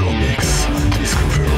[0.00, 1.56] Comics Discovery.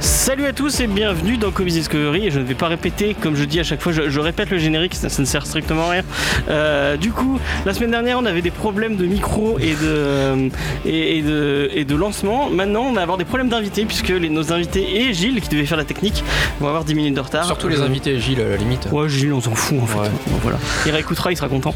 [0.00, 2.26] Salut à tous et bienvenue dans Comics Discovery.
[2.26, 4.50] Et je ne vais pas répéter, comme je dis à chaque fois, je, je répète
[4.50, 6.02] le générique, ça, ça ne sert strictement à rien.
[6.48, 10.48] Euh, du coup, la semaine dernière, on avait des problèmes de micro et de,
[10.86, 12.48] et, et de, et de lancement.
[12.50, 15.66] Maintenant, on va avoir des problèmes d'invités, puisque les- nos invités et Gilles, qui devait
[15.66, 16.24] faire la technique,
[16.60, 17.44] vont avoir 10 minutes de retard.
[17.44, 18.88] Surtout les Euh, invités, Gilles, à la limite.
[18.92, 19.98] Ouais, Gilles, on s'en fout en fait.
[19.98, 20.08] Ouais.
[20.28, 20.58] Bon, voilà.
[20.86, 21.74] Il réécoutera, il sera content.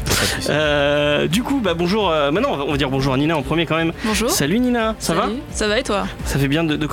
[0.49, 2.09] Euh, du coup, bah bonjour.
[2.09, 3.91] euh, maintenant, on va, on va dire bonjour à Nina en premier quand même.
[4.05, 4.29] Bonjour.
[4.31, 5.29] Salut Nina, ça va?
[5.67, 6.07] Ça va et toi?
[6.23, 6.87] Ça fait bien de, de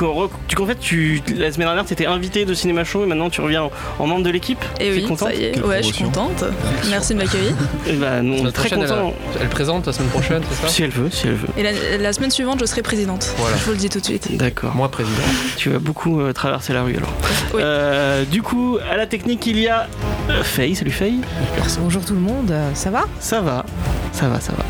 [0.48, 3.40] tu en fait tu la semaine dernière t'étais invité de Cinéma Show et maintenant tu
[3.40, 4.58] reviens en, en membre de l'équipe?
[4.80, 5.62] Et T'es oui, contente ça y est.
[5.62, 6.44] Ouais, je suis contente.
[6.90, 7.52] Merci de m'accueillir.
[7.86, 8.68] Et bah nous on est très
[9.40, 10.66] elle, présente la semaine prochaine, c'est ça?
[10.66, 11.46] Si elle veut, si elle veut.
[11.56, 13.32] Et la, la semaine suivante, je serai présidente.
[13.38, 13.56] Voilà.
[13.58, 14.36] Je vous le dis tout de suite.
[14.36, 14.74] D'accord.
[14.74, 15.22] Moi, président.
[15.56, 17.12] Tu vas beaucoup euh, traverser la rue alors.
[17.54, 17.60] Oui.
[17.62, 19.86] Euh, du coup, à la technique il y a
[20.30, 20.74] euh, Faye.
[20.74, 21.20] Salut Faye.
[21.78, 23.04] Bonjour tout le monde, ça va?
[23.20, 23.64] Ça va,
[24.10, 24.64] ça va, ça va.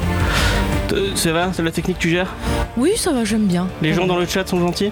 [0.93, 2.35] Euh, Ça va, c'est la technique tu gères
[2.77, 3.67] Oui, ça va, j'aime bien.
[3.83, 4.91] Les gens dans le chat sont gentils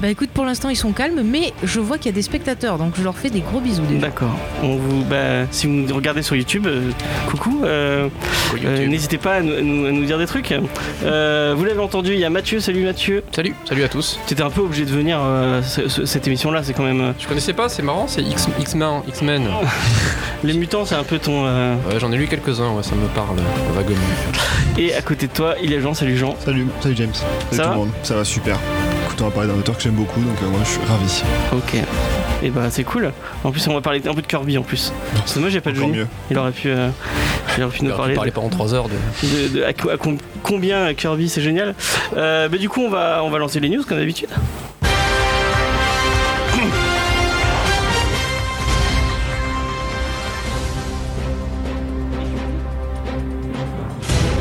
[0.00, 2.78] Bah écoute, pour l'instant ils sont calmes, mais je vois qu'il y a des spectateurs,
[2.78, 4.00] donc je leur fais des gros bisous déjà.
[4.00, 4.34] D'accord.
[4.62, 6.90] On vous, bah, si vous nous regardez sur YouTube, euh,
[7.28, 7.60] coucou.
[7.64, 8.08] euh,
[8.64, 10.54] euh, N'hésitez pas à nous, à nous- à nous dire des trucs.
[11.04, 12.60] Euh, vous l'avez entendu, il y a Mathieu.
[12.60, 13.22] Salut Mathieu.
[13.34, 14.18] Salut, salut à tous.
[14.26, 17.14] Tu étais un peu obligé de venir euh, ce- ce- cette émission-là, c'est quand même.
[17.18, 19.02] Je connaissais pas, c'est marrant, c'est X- X-Men.
[19.08, 19.42] X-Men.
[20.44, 21.44] les mutants, c'est un peu ton.
[21.46, 23.36] euh, Ouais, J'en ai lu quelques-uns, ouais, ça me parle
[23.74, 23.96] vaguement.
[24.78, 25.94] Et à côté de toi, il y a Jean.
[25.94, 26.36] Salut Jean.
[26.44, 27.14] Salut, salut James.
[27.14, 27.90] Salut Ça tout va le monde.
[28.02, 28.58] Ça va super.
[29.06, 31.22] Écoute, on va parler d'un auteur que j'aime beaucoup, donc euh, moi je suis ravi.
[31.52, 31.82] Ok.
[32.42, 33.12] Et bah c'est cool.
[33.44, 34.92] En plus, on va parler un peu de Kirby en plus.
[35.26, 36.06] C'est dommage, j'ai pas de Encore mieux.
[36.30, 36.88] Il aurait pu, euh,
[37.56, 38.30] il aurait pu nous On parler.
[38.32, 39.26] pendant 3 heures de.
[39.26, 41.74] de, de- à, co- à com- combien Kirby c'est génial.
[42.16, 44.28] Euh, bah, du coup on va on va lancer les news comme d'habitude.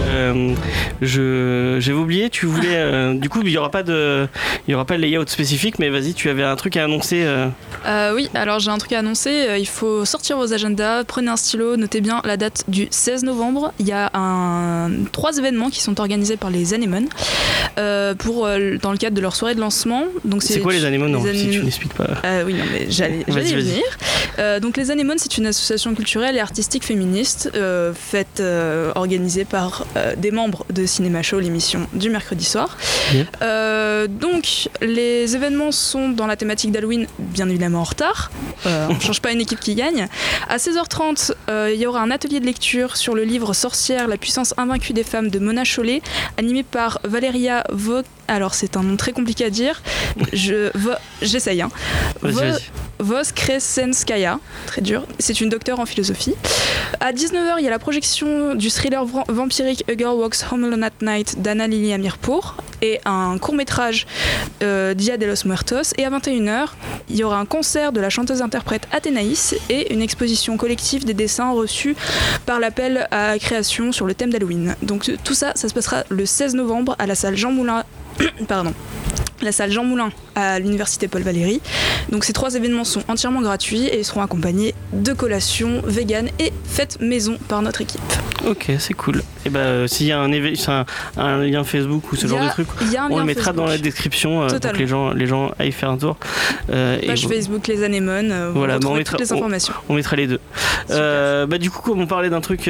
[0.08, 0.54] Euh,
[1.02, 4.28] je j'avais oublié tu voulais euh, du coup il y aura pas de
[4.68, 7.24] il y aura pas de layout spécifique mais vas-y tu avais un truc à annoncer
[7.24, 7.48] euh,
[7.88, 9.56] Euh, oui, alors j'ai un truc à annoncer.
[9.60, 13.74] Il faut sortir vos agendas, prenez un stylo, notez bien la date du 16 novembre.
[13.80, 14.92] Il y a un...
[15.12, 17.08] trois événements qui sont organisés par les Anémones
[17.80, 18.46] euh, pour,
[18.82, 20.04] dans le cadre de leur soirée de lancement.
[20.26, 22.64] Donc c'est quoi les anémones non les si ané- tu n'expliques pas Euh, oui, non,
[22.72, 23.82] mais j'allais venir.
[24.62, 27.52] Donc, les Anémones, c'est une association culturelle et artistique féministe
[27.96, 28.42] faite,
[28.96, 29.86] organisée par
[30.18, 32.78] des membres de Cinéma Show, l'émission du mercredi soir.
[33.14, 33.28] Yep.
[33.42, 38.32] Euh, donc, les événements sont dans la thématique d'Halloween, bien évidemment en retard.
[38.66, 40.08] Euh, on ne change pas une équipe qui gagne.
[40.50, 44.18] À 16h30, euh, il y aura un atelier de lecture sur le livre Sorcière, la
[44.18, 46.02] puissance invaincue des femmes de Mona Chollet,
[46.38, 48.02] animé par Valéria Vo.
[48.28, 49.82] Alors, c'est un nom très compliqué à dire.
[50.34, 50.92] Je, Vo-
[51.22, 51.62] j'essaye.
[51.62, 51.70] Hein.
[52.22, 52.40] Vo-
[53.02, 56.36] vas-y Voskresenskaya, très dur, c'est une docteure en philosophie.
[57.00, 60.84] À 19h, il y a la projection du thriller vampirique A Girl Walks Home Alone
[60.84, 64.08] at Night d'Anna Lily Amirpour et un court-métrage
[64.64, 65.94] euh, Dia de los Muertos.
[65.98, 66.68] Et à 21h,
[67.10, 71.52] il y aura un concert de la chanteuse-interprète Athénaïs et une exposition collective des dessins
[71.52, 71.96] reçus
[72.46, 74.76] par l'appel à création sur le thème d'Halloween.
[74.82, 77.84] Donc tout ça, ça se passera le 16 novembre à la salle Jean Moulin.
[78.48, 78.74] Pardon.
[79.42, 81.62] La salle Jean Moulin à l'université Paul Valéry.
[82.12, 86.54] Donc ces trois événements sont entièrement gratuits et ils seront accompagnés de collations vegan et
[86.64, 88.02] fêtes maison par notre équipe.
[88.48, 90.86] ok c'est cool et bah euh, s'il y a un, un,
[91.18, 92.68] un lien Facebook ou ce genre de truc
[93.10, 93.56] on le mettra Facebook.
[93.56, 96.18] dans la description euh, pour que les gens, les gens aillent faire un tour.
[96.72, 99.74] Euh, Page Facebook Les Anémones, euh, vous Voilà, on mettra- toutes les on- informations.
[99.90, 100.40] on mettra les deux.
[100.90, 102.70] Bah, du coup, comme on parlait d'un truc,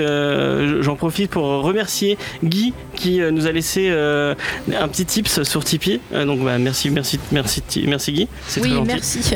[0.79, 5.99] j'en profite pour remercier Guy qui nous a laissé un petit tips sur Tipeee.
[6.13, 8.27] Euh, donc bah, merci, merci, merci, Ti- merci Guy.
[8.49, 9.19] Très Oui, merci.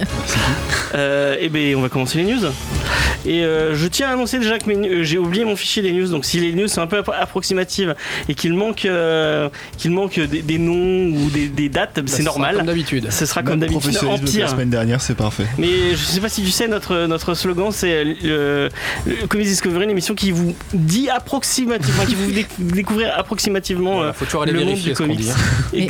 [0.94, 2.40] Euh, et ben on va commencer les news.
[3.26, 6.08] Et euh, je tiens à annoncer déjà que euh, j'ai oublié mon fichier des news.
[6.08, 7.96] Donc si les news sont un peu appro- approximatives
[8.30, 12.08] et qu'il manque, euh, qu'il manque des, des noms ou des, des dates, c'est Bah,
[12.12, 12.56] ce sera normal.
[12.58, 13.08] Comme d'habitude.
[13.12, 14.50] Ce sera Même comme d'habitude en de la pire.
[14.50, 15.48] semaine dernière, c'est parfait.
[15.58, 18.70] Mais je sais pas si tu sais, notre, notre slogan c'est le,
[19.06, 24.10] le Comics Discovery, une émission qui vous dit approximativement, qui vous déc- découvrir approximativement Voilà,
[24.12, 25.18] euh, faut toujours aller le monde du comics.
[25.20, 25.30] dit.
[25.32, 25.36] hein.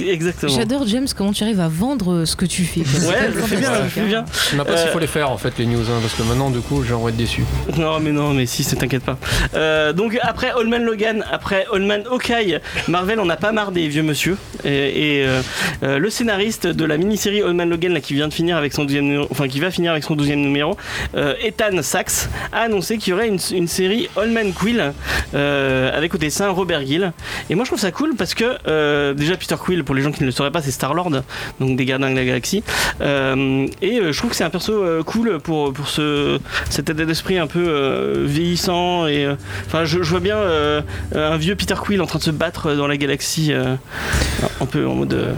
[0.10, 0.54] Ex- Mais Exactement.
[0.56, 2.82] J'adore James comment tu arrives à vendre euh, ce que tu fais.
[2.82, 4.06] Ouais, je le fais bien, je fais hein.
[4.08, 4.26] bien.
[4.32, 6.14] Je sais même pas s'il Euh, faut les faire en fait les news, hein, parce
[6.14, 7.44] que maintenant du coup j'en vais être déçu.
[7.78, 9.18] Non, mais non, mais 6, ne t'inquiète pas.
[9.54, 13.72] Euh, donc après Old Man Logan, après Old Man Hawkeye, Marvel on n'a pas marre
[13.72, 14.38] des vieux monsieur.
[14.64, 15.42] Et, et, euh,
[15.84, 18.74] euh, le scénariste de la mini-série Old Man Logan, là, qui vient de finir avec
[18.74, 20.76] son deuxième numéro, enfin qui va finir avec son douzième numéro,
[21.16, 24.94] euh, Ethan Sachs a annoncé qu'il y aurait une, une série Old Man Quill
[25.34, 27.12] euh, avec au dessin Robert Gill.
[27.50, 30.12] Et moi je trouve ça cool parce que euh, déjà Peter Quill, pour les gens
[30.12, 31.12] qui ne le sauraient pas, c'est Star Lord,
[31.60, 32.64] donc des Gardiens de la Galaxie.
[33.02, 36.40] Euh, et euh, je trouve que c'est un perso euh, cool pour pour ce
[36.70, 39.28] cet état d'esprit un peu vieillissant et
[39.66, 40.38] enfin je, je vois bien
[41.14, 44.96] un vieux Peter Quill en train de se battre dans la galaxie un peu en
[44.96, 45.36] mode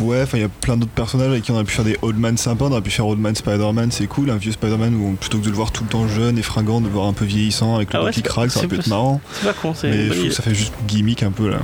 [0.00, 2.18] Ouais, il y a plein d'autres personnages avec qui on aurait pu faire des Old
[2.18, 5.16] Man sympas, on aurait pu faire Old Man Spider-Man, c'est cool, un vieux Spider-Man où
[5.20, 7.12] plutôt que de le voir tout le temps jeune et fringant, de le voir un
[7.12, 9.20] peu vieillissant avec le Ah ouais, qui craque, ça pu être marrant.
[9.32, 11.48] c'est pas con c'est Mais une je trouve que ça fait juste gimmick un peu
[11.48, 11.58] là.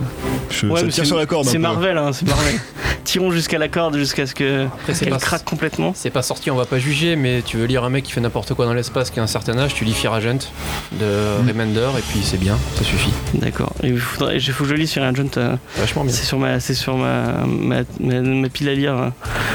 [0.51, 1.47] Je, Ouais, ça tire sur la corde.
[1.47, 1.59] C'est.
[1.59, 2.55] Marvel, hein, c'est Marvel.
[3.05, 5.93] Tirons jusqu'à la corde jusqu'à ce que Après, qu'elle pas, craque complètement.
[5.97, 8.21] c'est pas sorti, on va pas juger, mais tu veux lire un mec qui fait
[8.21, 10.51] n'importe quoi dans l'espace qui a un certain âge, tu lis Fear Agent
[10.93, 11.07] de
[11.43, 11.49] Mm.
[11.49, 13.13] Remender et puis c'est bien, ça suffit.
[13.35, 13.73] D'accord.
[13.83, 15.39] Et il faudrait, faut que je lise sur un Agent.
[15.39, 16.13] euh, Vachement bien.
[16.13, 18.95] C'est sur ma, c'est sur ma, ma, ma- ma pile à lire.
[18.97, 19.09] euh.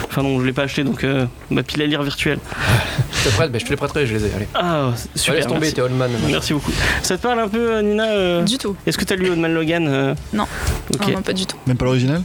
[0.10, 2.40] Enfin non, je l'ai pas acheté donc euh, ma pile à lire virtuelle.
[3.24, 4.32] Je te prête, ben, je te les prêterai, je les ai.
[4.36, 5.36] Allez, Ah super.
[5.36, 5.74] laisse tomber, merci.
[5.76, 6.12] t'es Old Man.
[6.30, 6.74] Merci beaucoup.
[7.04, 8.76] Ça te parle un peu, euh, Nina euh, Du tout.
[8.86, 10.44] Est-ce que t'as lu Old Man Logan euh Non.
[10.94, 11.08] Ok.
[11.08, 11.56] Non, non, pas du tout.
[11.66, 12.22] Même pas l'original?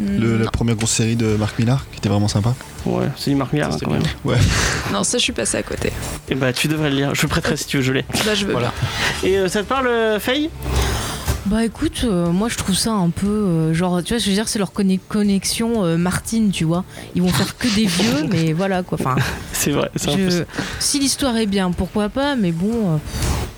[0.00, 0.36] Le-.
[0.38, 2.54] La première grosse série de Marc Millar qui était vraiment sympa.
[2.84, 4.34] Ouais, c'est du Marc Millar Ça, hein, c'était quand bien.
[4.34, 4.40] même.
[4.92, 5.92] non, ça je suis passé à côté.
[6.28, 7.14] Et bah tu devrais le lire.
[7.14, 8.04] Je le prêterai si tu veux, je l'ai.
[8.24, 8.72] Bah je veux Voilà.
[9.24, 10.50] Et euh, ça te parle, euh, Faye?
[11.46, 14.34] Bah écoute, euh, moi je trouve ça un peu euh, genre, tu vois, je veux
[14.34, 16.84] dire, c'est leur conne- connexion euh, Martine, tu vois.
[17.14, 18.98] Ils vont faire que des vieux, mais voilà quoi.
[19.00, 19.14] Enfin,
[19.52, 19.88] C'est vrai.
[19.94, 20.38] c'est un peu ça.
[20.38, 20.42] je...
[20.80, 22.96] si l'histoire est bien, pourquoi pas, mais bon, euh,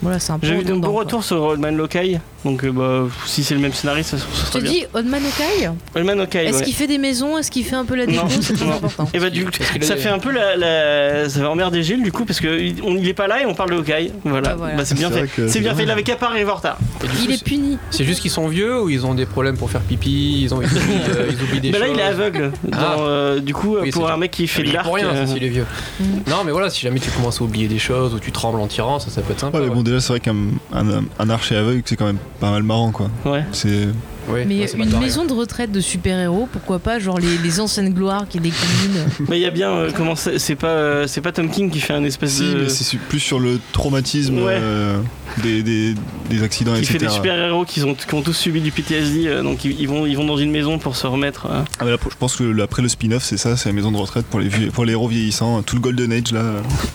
[0.03, 0.47] voilà, c'est un peu.
[0.47, 2.21] J'ai eu de bons retours sur Old Man Lokai.
[2.45, 4.71] Donc euh, bah, si c'est le même scénariste, ça, ça sera bien.
[4.71, 6.65] dis, Oldman Okai, Old Man Lokai, est-ce ouais.
[6.65, 7.37] qu'il fait des maisons?
[7.37, 8.23] Est-ce qu'il fait un peu la déco?
[8.23, 8.29] Non.
[8.41, 9.09] C'est très important.
[9.13, 9.51] Et bah du coup,
[9.81, 12.77] ça fait un peu la, la- ça va emmerder Gilles du coup parce que il,
[12.85, 14.13] on- il est pas là et on parle de Hawkeye.
[14.25, 14.77] Voilà, Ah, voilà.
[14.77, 15.29] Bah, c'est bien fait.
[15.49, 15.83] C'est bien fait.
[15.83, 16.79] Il avait qu'à pas arriver en retard.
[17.03, 17.77] Et Il est puni.
[17.91, 20.63] C'est juste qu'ils sont vieux ou ils ont des problèmes pour faire pipi, ils, ont,
[20.63, 22.53] ils, oublient, euh, ils oublient des là, choses il est aveugle.
[22.65, 22.97] Dans, Ah.
[23.01, 24.87] euh, du coup, Oui, pour un mec qui fait Mais de l'arc.
[24.87, 25.67] pour rien, s'il est vieux.
[26.01, 26.05] Mm.
[26.29, 28.67] Non, mais voilà, si jamais tu commences à oublier des choses ou tu trembles en
[28.69, 29.59] tirant, ça, ça peut être sympa.
[29.59, 30.37] Ouais, bon, déjà, c'est vrai qu'un
[30.73, 33.11] un, un archer aveugle, c'est quand même pas mal marrant quoi.
[33.25, 33.45] Ouais.
[33.53, 33.89] C'est.
[34.31, 37.95] Ouais, Mais ouais, une maison de retraite de super-héros, pourquoi pas Genre les, les anciennes
[37.95, 39.07] gloires qui déclinent.
[39.31, 41.71] Mais il y a bien euh, comment c'est c'est pas euh, c'est pas Tom King
[41.71, 44.59] qui fait un espèce Si, de mais c'est plus sur le traumatisme Ouais.
[44.61, 45.01] euh,
[45.43, 45.95] des, des,
[46.29, 46.93] des accidents, qui etc.
[46.99, 49.81] fait des super héros qui ont qui ont tous subi du PTSD euh, donc ils,
[49.81, 51.47] ils vont ils vont dans une maison pour se remettre.
[51.47, 51.63] euh.
[51.81, 53.91] Ah, mais là, je pense que le- après le spin-off, c'est ça, c'est la maison
[53.93, 56.43] de retraite pour les, vieux- pour les héros vieillissants, tout le Golden Age là.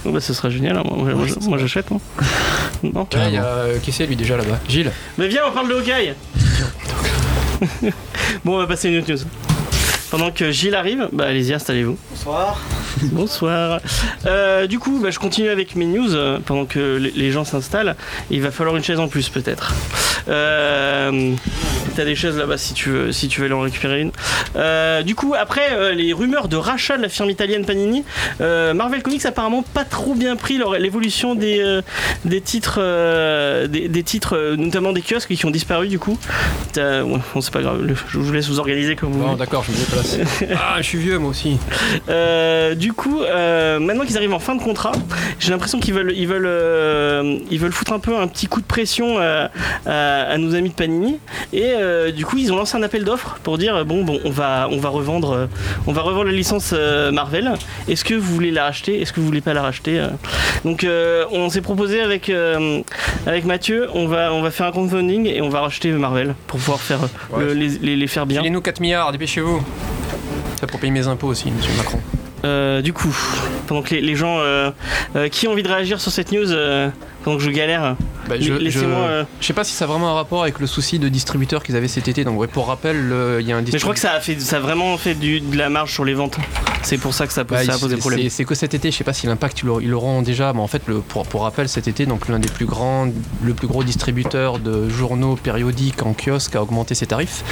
[0.06, 0.78] Oh, bah ce sera génial.
[0.78, 0.84] hein.
[0.86, 1.92] Moi, moi, moi, moi, j'achète.
[1.92, 1.98] hein.
[2.84, 3.08] Non.
[3.14, 4.60] Ouais, il y a, euh, qui c'est lui déjà là-bas?
[4.68, 6.14] Gilles Mais viens, on parle de Hawkeye
[8.44, 9.20] Bon, on va passer à une autre news.
[10.12, 11.98] Pendant que Gilles arrive, bah allez-y, installez-vous.
[12.12, 12.60] Bonsoir.
[13.12, 13.80] Bonsoir.
[14.26, 17.96] Euh, du coup, bah, je continue avec mes news euh, pendant que les- gens s'installent.
[18.30, 19.74] Il va falloir une chaise en plus, peut-être.
[20.28, 21.32] Euh,
[21.96, 25.04] T'as des chaises là-bas si tu veux, si tu veux aller en récupérer une.
[25.04, 28.04] Du coup, après les rumeurs de rachat de la firme italienne Panini,
[28.40, 31.82] Marvel Comics a apparemment pas trop bien pris l'évolution des,
[32.26, 32.80] des titres,
[33.68, 35.88] des, des titres, notamment des kiosques qui ont disparu.
[35.88, 36.18] Du coup,
[36.74, 37.82] T'as- ouais, bon, c'est pas grave.
[38.10, 39.36] Je vous laisse vous organiser comme vous voulez.
[39.38, 40.18] d'accord, je me déplace.
[40.56, 41.58] ah, je suis vieux moi aussi.
[42.84, 44.92] Du coup, euh, maintenant qu'ils arrivent en fin de contrat,
[45.40, 48.60] j'ai l'impression qu'ils veulent, ils veulent, euh, ils veulent foutre un peu un petit coup
[48.60, 49.48] de pression euh,
[49.86, 51.18] à, à nos amis de Panini.
[51.54, 54.32] Et euh, du coup, ils ont lancé un appel d'offres pour dire bon, bon, on
[54.32, 55.48] va, on va revendre,
[55.88, 56.74] on va revendre la licence
[57.14, 57.54] Marvel.
[57.88, 59.02] Est-ce que vous voulez la racheter?
[59.02, 60.06] Est-ce que vous voulez pas la racheter
[60.66, 60.86] Donc,
[61.32, 62.30] on s'est proposé avec
[63.26, 66.60] avec Mathieu, on va, on va faire un crowdfunding et on va racheter Marvel pour
[66.60, 67.00] pouvoir faire
[67.32, 67.46] Ouais.
[67.46, 68.40] le- les, les- les faire bien.
[68.42, 69.64] Filez-nous 4 milliards, dépêchez-vous.
[70.60, 72.00] Ça pour payer mes impôts aussi, monsieur Macron.
[72.46, 73.16] Euh, du coup,
[73.68, 74.70] pendant que les, gens euh,
[75.16, 76.52] euh, qui ont envie de réagir sur cette news,
[77.24, 77.96] pendant que je galère,
[78.28, 78.88] Bah, je, laissez-moi.
[79.08, 81.10] je- euh, je sais pas si ça a vraiment un rapport avec le souci de
[81.10, 82.24] distributeur qu'ils avaient cet été.
[82.24, 82.98] Donc, ouais, pour rappel,
[83.40, 85.16] il y a un mais je crois que ça a fait, ça a vraiment fait
[85.16, 86.38] du, de la marge sur les ventes.
[86.84, 88.30] C'est pour ça que ça, pose, Bah, ça a posé c'est- problème.
[88.30, 90.60] c'est- que cet été, je sais pas si l'impact ils l'auront- ils l'auront déjà, mais
[90.60, 93.08] en fait, le, pour, pour rappel, cet été, donc l'un des plus grands,
[93.42, 97.44] le plus gros distributeur de journaux périodiques en kiosque a augmenté ses tarifs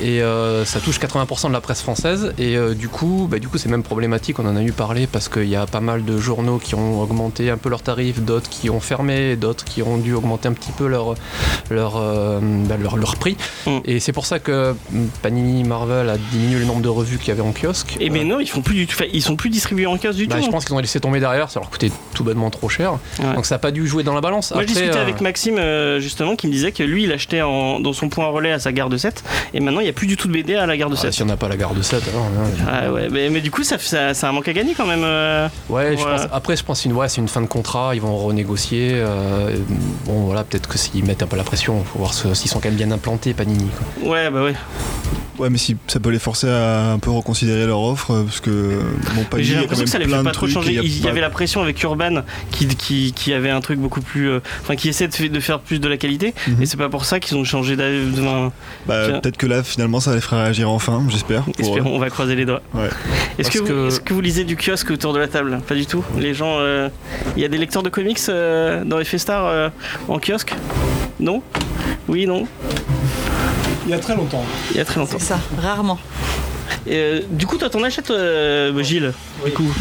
[0.00, 3.48] et euh, ça touche 80% de la presse française et euh, du coup, bah, du
[3.48, 4.38] coup, c'est même problématique.
[4.38, 7.02] On en a eu parlé parce qu'il y a pas mal de journaux qui ont
[7.02, 10.52] augmenté un peu leurs tarifs, d'autres qui ont fermé, d'autres qui ont dû augmenter un
[10.52, 11.14] petit peu leur,
[11.70, 13.36] leur, euh, bah, leur, leur prix.
[13.66, 13.78] Mm.
[13.84, 17.28] Et c'est pour ça que mm, Panini Marvel a diminué le nombre de revues qu'il
[17.28, 17.96] y avait en kiosque.
[18.00, 18.96] Et mais Euh, non, ils font plus du tout.
[19.12, 20.42] Ils sont plus distribués en kiosque du bah, tout.
[20.42, 20.50] je hein.
[20.52, 22.92] pense qu'ils ont laissé tomber derrière, ça leur coûtait tout bonnement trop cher.
[23.18, 23.34] Ouais.
[23.34, 24.52] Donc ça n'a pas dû jouer dans la balance.
[24.52, 27.12] Moi, je Après, discutais euh, avec Maxime euh, justement qui me disait que lui, il
[27.12, 29.22] achetait en- dans son point relais à sa gare de 7
[29.54, 31.02] et maintenant il n'y a plus du tout de BD à la gare de ah,
[31.02, 31.12] 7.
[31.12, 32.24] si on n'a pas la garde de 7, alors.
[32.24, 34.74] hein, Ah ouais, mais, mais du coup, ça, ça, ça a un manque à gagner
[34.76, 35.00] quand même.
[35.68, 37.94] Ouais, je pense, après, je pense que c'est une, ouais, c'est une fin de contrat,
[37.94, 38.99] ils vont renégocier.
[39.00, 39.56] Euh,
[40.06, 42.68] bon, voilà, peut-être que s'ils mettent un peu la pression, faut voir s'ils sont quand
[42.68, 43.68] même bien implantés, Panini.
[44.00, 44.10] quoi.
[44.10, 44.54] Ouais, bah ouais.
[45.40, 48.40] Ouais, mais si ça peut les forcer à un peu reconsidérer leur offre, euh, parce
[48.40, 48.80] que bon,
[49.16, 50.74] Mais Panini, j'ai l'impression que ça les fait pas trop changer.
[50.82, 54.02] Il y, pas- avait la pression avec Urban qui, qui, qui avait un truc beaucoup
[54.02, 54.28] plus.
[54.28, 56.34] euh, Enfin, qui essaie de, fa- de faire plus de la qualité.
[56.46, 56.62] Mhm.
[56.62, 58.20] Et c'est pas pour ça qu'ils ont changé d'avis.
[58.86, 61.44] Bah, peut-être que là, finalement, ça les fera réagir enfin, j'espère.
[61.58, 62.62] Espérons, on va croiser les doigts.
[62.74, 62.88] Ouais.
[63.38, 65.60] Est-ce que, vous- que- est-ce que vous lisez du kiosque autour de la table?
[65.66, 66.04] Pas du tout.
[66.18, 66.56] Les gens.
[66.58, 66.88] euh,
[67.36, 69.68] Il y a des lecteurs de comics euh, dans les Festars euh,
[70.08, 70.52] en kiosque?
[71.18, 71.42] Non?
[72.08, 72.46] Oui, non?
[73.86, 74.44] Il y a très longtemps.
[74.70, 75.18] Il y a très longtemps.
[75.18, 75.98] C'est ça, rarement.
[76.86, 79.12] Et, euh, du coup, toi, t'en achètes, euh, Gilles
[79.44, 79.72] Du coup.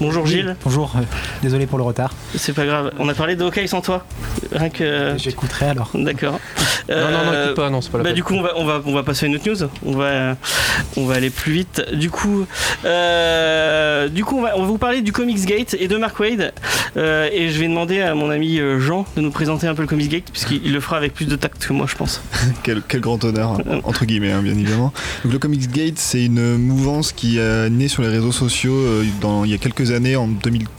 [0.00, 0.56] Bonjour Gilles.
[0.64, 1.00] Bonjour, euh,
[1.42, 2.12] désolé pour le retard.
[2.36, 2.92] C'est pas grave.
[2.98, 4.04] On a parlé de Hawkeye sans toi.
[4.52, 5.14] Rien que.
[5.16, 5.90] J'écouterai alors.
[5.94, 6.40] D'accord.
[6.88, 8.14] Non, non, non, écoute pas, non, c'est pas la Bah peine.
[8.16, 9.68] du coup on va, on va, on va passer à une autre news.
[9.86, 10.36] On va,
[10.98, 11.82] on va aller plus vite.
[11.94, 12.46] Du coup,
[12.84, 16.18] euh, du coup on va, on va vous parler du Comics Gate et de Mark
[16.20, 16.52] Wade.
[16.96, 19.88] Euh, et je vais demander à mon ami Jean de nous présenter un peu le
[19.88, 22.22] Comics Gate puisqu'il le fera avec plus de tact que moi je pense.
[22.62, 24.92] Quel, quel grand honneur, entre guillemets, hein, bien évidemment.
[25.24, 29.04] Donc, le Comics Gate, c'est une mouvance qui est née sur les réseaux sociaux euh,
[29.20, 30.28] dans, il y a quelques années, en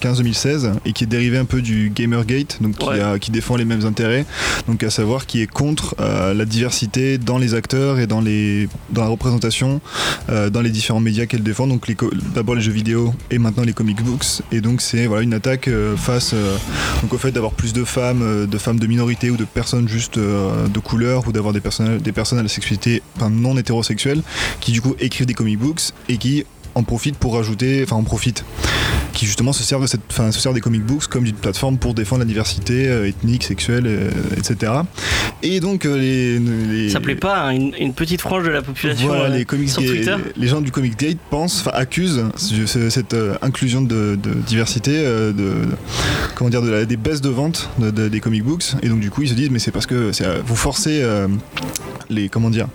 [0.03, 2.99] 2015-2016, et qui est dérivée un peu du Gamergate, donc qui, Ouais.
[3.01, 4.25] a- qui défend les mêmes intérêts,
[4.67, 8.69] donc à savoir qui est contre euh, la diversité dans les acteurs et dans, les,
[8.91, 9.81] dans la représentation
[10.29, 11.87] euh, dans les différents médias qu'elle défend, donc
[12.35, 14.41] d'abord les jeux vidéo et maintenant les comic books.
[14.51, 16.55] Et donc c'est voilà, une attaque euh, face euh,
[17.01, 19.87] donc au fait d'avoir plus de femmes, euh, de femmes de minorité ou de personnes
[19.87, 23.57] juste euh, de couleur ou d'avoir des personnes, des personnes à la sexualité enfin, non
[23.57, 24.21] hétérosexuelle
[24.59, 26.45] qui du coup écrivent des comic books et qui
[26.75, 28.43] en profitent pour rajouter, enfin en profitent,
[29.13, 31.77] qui justement se servent, de cette, enfin, se servent des comic books comme d'une plateforme
[31.77, 34.73] pour défendre la diversité euh, ethnique, sexuelle, euh, etc.
[35.41, 38.61] Et donc euh, les, les Ça plaît pas à une, une petite frange de la
[38.61, 40.15] population voilà, euh, les, comics sur Twitter.
[40.35, 44.33] les gens du Comics Gate pensent, enfin accusent ce- ce- cette euh, inclusion de, de
[44.45, 45.53] diversité, de, de-
[46.35, 48.99] comment dire, de la- des baisses de vente de- de- des comic books, et donc
[48.99, 50.11] du coup ils se disent mais c'est parce que
[50.45, 51.03] vous forcez
[52.09, 52.67] les comment dire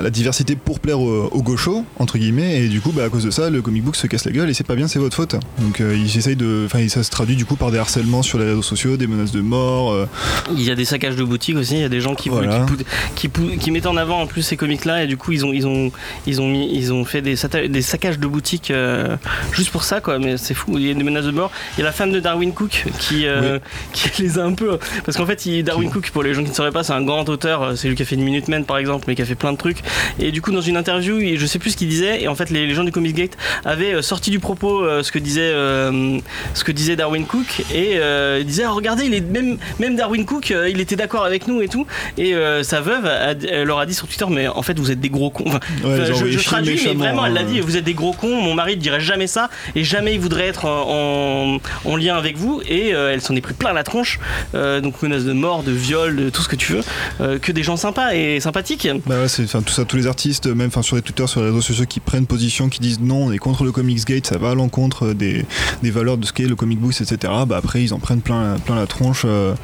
[0.00, 3.30] la diversité pour plaire aux, aux gauchos entre guillemets, et du coup bah, cause de
[3.30, 5.36] ça le comic book se casse la gueule et c'est pas bien, c'est votre faute.
[5.58, 8.38] Donc euh, ils essayent de, enfin ça se traduit du coup par des harcèlements sur
[8.38, 9.92] les réseaux sociaux, des menaces de mort.
[9.92, 10.06] euh,
[10.52, 11.74] Il y a des saccages de boutiques aussi.
[11.74, 12.60] Il y a des gens qui, Voilà.
[12.60, 15.16] qui, pou- qui, pou- qui mettent en avant en plus ces comics là et du
[15.16, 15.90] coup ils ont, ils ont,
[16.26, 17.36] ils ont mis, ils ont fait des,
[17.68, 19.16] des saccages de boutiques euh,
[19.52, 20.18] juste pour ça quoi.
[20.18, 20.76] Mais c'est fou.
[20.78, 21.50] Il y a des menaces de mort.
[21.76, 23.58] Il y a la femme de Darwin Cook qui, euh,
[23.92, 26.50] qui les a un peu parce qu'en fait il- Darwin Cook pour les gens qui
[26.50, 27.76] ne sauraient pas c'est un grand auteur.
[27.76, 29.52] C'est lui qui a fait une Minute Man par exemple, mais qui a fait plein
[29.52, 29.78] de trucs.
[30.18, 32.22] Et du coup dans une interview, je sais plus ce qu'il disait.
[32.22, 35.02] Et en fait les, les gens du Comics Gate avaient euh, sorti du propos euh,
[35.02, 36.18] ce que disait euh,
[36.54, 37.62] ce que disait Darwin Cook.
[37.74, 37.98] Et
[38.40, 41.60] il disait Ah, regardez il est même même Darwin Cook il était d'accord avec nous
[41.60, 41.86] et tout.
[42.16, 45.00] Et sa veuve a- elle leur a dit sur Twitter mais en fait vous êtes
[45.00, 45.44] des gros cons.
[45.84, 47.44] Ouais, je, traduis mais vraiment elle l'a hein.
[47.44, 50.20] dit vous êtes des gros cons mon mari ne dirait jamais ça et jamais il
[50.20, 52.62] voudrait être en, en- en lien avec vous.
[52.66, 54.18] Et elle s'en est pris plein la tronche
[54.54, 56.72] donc menace de mort de viol de tout ce que tu
[57.20, 58.88] veux que des gens sympas et sympathiques.
[59.06, 61.46] Bah ouais, c'est tout ça, tous les artistes, même enfin sur les Twitter, sur les
[61.48, 64.38] réseaux sociaux, qui prennent position, qui disent non, on est contre le Comics Gate, ça
[64.38, 65.44] va à l'encontre des,
[65.82, 67.32] des valeurs de ce qu'est le comic books, etc.
[67.46, 69.54] Bah après ils en prennent plein, plein la tronche euh,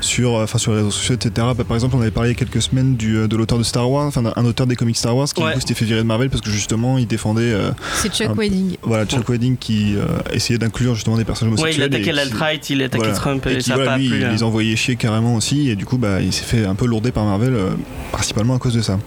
[0.00, 1.48] sur, enfin sur les réseaux sociaux, etc.
[1.56, 3.58] Bah, par exemple, on avait parlé il y a quelques semaines du, euh, de l'auteur
[3.58, 5.48] de Star Wars, enfin d'un- un auteur des comics Star Wars qui Ouais.
[5.50, 8.28] du coup s'était fait virer de Marvel parce que justement il défendait euh, C'est Chuck
[8.28, 8.76] Un- Wedding.
[8.82, 11.86] voilà Chuck Wedding qui euh, essayait d'inclure justement des personnages ouais il a homosexuels.
[11.86, 13.14] attaqué et qui- l'alt-right il a attaqué voilà.
[13.18, 14.32] Trump et, et qui, ça voilà, pas lui, plu il hein.
[14.32, 17.10] les envoyait chier carrément aussi et du coup bah il s'est fait un peu lourder
[17.12, 17.70] par Marvel euh,
[18.12, 18.98] principalement à cause de ça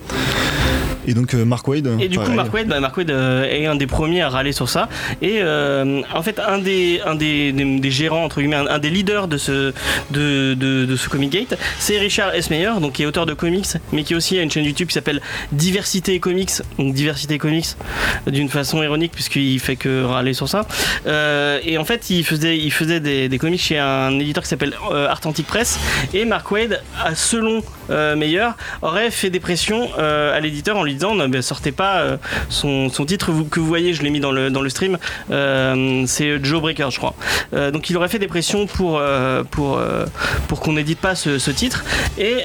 [1.07, 2.31] et donc euh, Mark Wade Et du coup.
[2.31, 4.89] Mark Wade, bah, Mark Wade euh, est un des premiers à râler sur ça.
[5.21, 8.79] Et euh, en fait, un des, un des, des, des gérants, entre guillemets, un, un
[8.79, 9.73] des leaders de ce,
[10.11, 12.49] de, de, de ce Comic Gate, c'est Richard S.
[12.49, 14.93] Meyer, donc, qui est auteur de comics, mais qui aussi a une chaîne YouTube qui
[14.93, 16.51] s'appelle Diversité Comics.
[16.77, 17.67] Donc, Diversité Comics,
[18.27, 20.65] d'une façon ironique, puisqu'il fait que râler sur ça.
[21.07, 24.49] Euh, et en fait, il faisait, il faisait des, des comics chez un éditeur qui
[24.49, 25.79] s'appelle euh, Art Antique Press.
[26.13, 28.47] Et Mark Wade, a, selon euh, Meyer
[28.81, 32.17] aurait fait des pressions euh, à l'éditeur en lui disant ne sortez pas euh,
[32.49, 34.97] son, son titre que vous voyez, je l'ai mis dans le, dans le stream,
[35.31, 37.15] euh, c'est Joe Breaker, je crois.
[37.71, 39.01] Donc il aurait fait des pressions pour,
[39.51, 39.81] pour,
[40.47, 41.83] pour qu'on n'édite pas ce, titre.
[42.17, 42.37] Et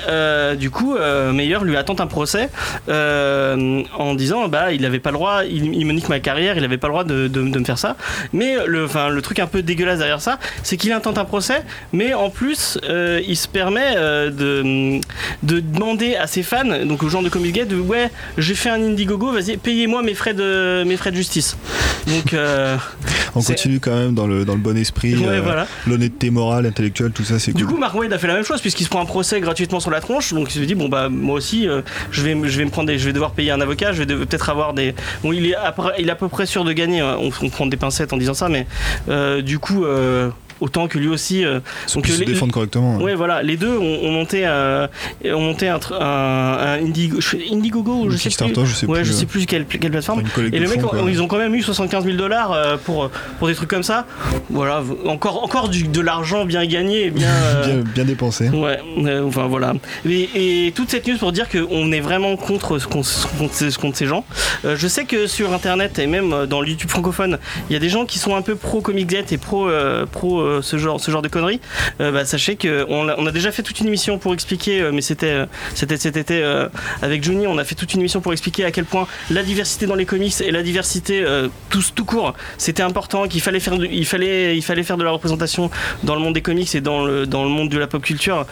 [0.57, 0.97] du coup,
[1.33, 2.50] Meyer lui attend un procès
[2.88, 6.62] en disant bah il n'avait pas le droit, il, il me nique ma carrière, il
[6.62, 7.97] n'avait pas le droit de, de- me faire ça.
[8.33, 12.14] Mais le, le truc un peu dégueulasse derrière ça, c'est qu'il intente un procès, mais
[12.14, 12.78] en plus,
[13.26, 15.00] il se permet de,
[15.43, 18.71] de demander à ses fans, donc aux gens de Comic Gate, de ouais, j'ai fait
[18.71, 21.57] un Indiegogo, vas-y, payez-moi mes frais de mes frais de justice.
[22.07, 22.77] Donc euh,
[23.35, 25.15] On continue quand même dans le, dans le bon esprit.
[25.17, 25.67] ouais, euh, voilà.
[25.87, 27.75] L'honnêteté morale, intellectuelle, tout ça, c'est Du cool.
[27.75, 29.91] coup, Mark Waid a fait la même chose puisqu'il se prend un procès gratuitement sur
[29.91, 30.33] la tronche.
[30.33, 32.89] Donc il se dit bon bah moi aussi, euh, je vais je vais me prendre
[32.89, 34.95] des, je vais devoir payer un avocat, je vais peut-être avoir des.
[35.23, 37.01] Bon, il est à, peu- il est à peu près sûr de gagner.
[37.01, 37.17] hein.
[37.21, 38.67] On, on prend des pincettes en disant ça, mais
[39.43, 39.85] du coup.
[40.61, 41.45] Autant que lui aussi.
[41.45, 42.97] euh, Ils donc, se les- défendre correctement.
[42.97, 43.00] hein.
[43.03, 44.87] Ouais, voilà, les deux ont, ont monté, euh,
[45.27, 47.19] ont monté un, un, un Indigo-
[47.53, 48.65] Indiegogo, Ou je sais plus.
[48.67, 49.09] Je sais ouais, plus.
[49.09, 50.23] je sais plus quelle, quelle plateforme.
[50.53, 53.49] Et le mec, fonds, ils ont quand même eu 75 000 dollars euh, pour, pour
[53.49, 54.07] des trucs comme ça.
[54.50, 57.29] Voilà, encore, encore du, de l'argent bien gagné et bien.
[57.65, 58.49] bien, bien dépensé.
[58.50, 58.79] Ouais,
[59.25, 59.75] enfin voilà.
[60.09, 63.03] Et, et toute cette news pour dire qu'on est vraiment contre, ce qu'on-
[63.38, 64.25] contre, ces- contre ces gens.
[64.65, 67.38] Euh, je sais que sur internet et même dans le YouTube francophone,
[67.69, 70.43] il y a des gens qui sont un peu pro Comic et pro, euh, pro
[70.49, 71.61] euh, ce, genre, ce genre de conneries.
[72.00, 74.90] Euh, bah, sachez qu'on a, on a déjà fait toute une émission pour expliquer, euh,
[74.93, 76.43] mais c'était c'était cet été
[77.02, 79.87] avec Johnny, on a fait toute une émission pour expliquer à quel point la diversité
[79.87, 81.25] dans les comics et la diversité
[81.71, 85.05] tout, tout court, c'était important, qu'il fallait faire, de- il fallait, il fallait faire de
[85.05, 85.71] la représentation
[86.02, 88.47] dans le monde des comics et dans le, dans le monde de la pop culture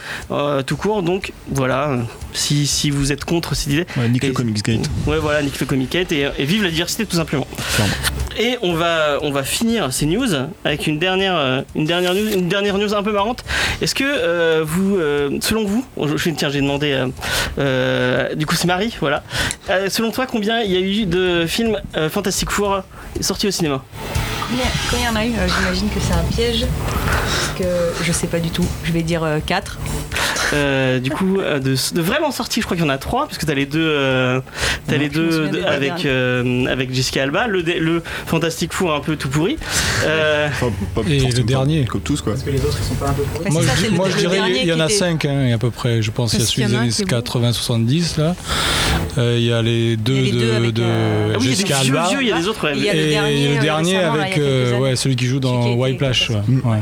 [0.67, 1.03] tout court.
[1.03, 1.99] Donc voilà,
[2.33, 4.89] si, si vous êtes contre cette idée, Ouais, Nick le Comics Gate.
[5.07, 7.47] ouais voilà, nique le comic Gate et, et vive la diversité tout simplement.
[8.39, 10.29] Et on va, on va finir ces news
[10.65, 13.45] avec une dernière, une dernière news, une dernière news un peu marrante.
[13.83, 17.07] Est-ce que euh, vous, euh, selon vous, je, je- tiens, j'ai demandé, euh,
[17.59, 19.23] euh, du coup c'est Marie, voilà.
[19.71, 22.83] Euh, selon toi, combien il y a eu de films euh, Fantastic Four
[23.21, 23.83] sortis au cinéma?
[24.49, 24.65] Combien,
[25.01, 25.33] il y en a eu?
[25.59, 26.67] J'imagine que c'est un piège.
[26.67, 28.65] Parce que je sais pas du tout.
[28.85, 29.79] Je vais dire 4.
[30.53, 31.59] Euh, du coup, de,
[31.95, 33.81] de vraiment sortis, je crois qu'il y en a trois, parce que t'as les deux,
[33.85, 34.41] euh,
[34.87, 38.95] t'as Ouais, les deux de- avec euh, avec Jessica Alba, le, dé- le Fantastic Four
[38.95, 39.57] un peu tout pourri.
[40.05, 41.76] Euh, Enfin, pas Et le dernier.
[41.85, 42.33] Comme tous, quoi.
[42.33, 43.51] Parce que les autres, ils sont pas un peu pourris.
[43.51, 45.71] Moi, ça, je, moi, dirais dernier il y en a était- 5 hein, à peu
[45.71, 46.03] près.
[46.03, 48.35] Je pense qu'il y a celui des années qui est 80-70 là.
[49.19, 52.09] Euh, Il y a les deux les de, deux ah oui, Jessica Alba.
[52.09, 52.65] vieux, il y a autres.
[52.65, 52.75] ouais.
[52.75, 55.41] Le et dernier, le dernier avec il y a quelques euh, ouais, celui qui joue
[55.41, 56.31] dans Celui qui White était Plash.
[56.31, 56.79] Ouais.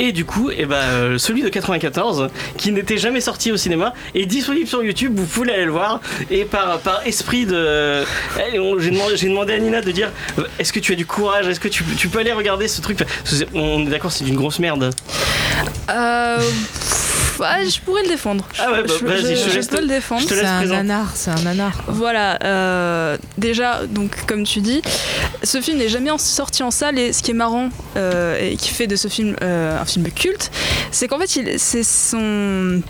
[0.00, 3.92] Et du coup, eh ben, euh, celui de 94, qui n'était jamais sorti au cinéma,
[4.14, 5.12] est disponible sur YouTube.
[5.16, 6.00] Vous pouvez aller le voir.
[6.30, 8.04] Et par, par esprit de.
[8.38, 11.48] Eh, J'ai demandé, à Nina de dire euh, est-ce que tu as du courage?
[11.48, 13.00] Est-ce que tu, tu peux aller regarder ce truc?
[13.54, 14.90] On est d'accord, c'est d'une grosse merde.
[15.90, 16.38] Euh,
[17.44, 18.46] ah, je pourrais le défendre.
[18.58, 20.22] Ah ouais, bah, je, peux te- le défendre.
[20.28, 21.72] C'est un nanar, c'est un nanar.
[21.88, 24.82] Voilà, euh, déjà, donc comme tu dis,
[25.42, 28.70] ce film n'est jamais sorti en salle et ce qui est marrant euh, et qui
[28.70, 30.50] fait de ce film euh, un film culte,
[30.90, 32.82] c'est qu'en fait, c'est son,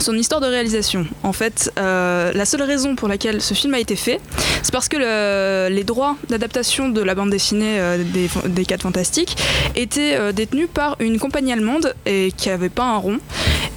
[0.00, 1.06] son histoire de réalisation.
[1.22, 4.20] En fait, la seule raison pour laquelle ce film a été fait,
[4.62, 7.78] c'est parce que le- les droits d'adaptation de la bande dessinée
[8.12, 9.36] des, des 4 Fantastiques
[9.76, 13.18] étaient détenus par une compagnie allemande et qui avait pas un rond.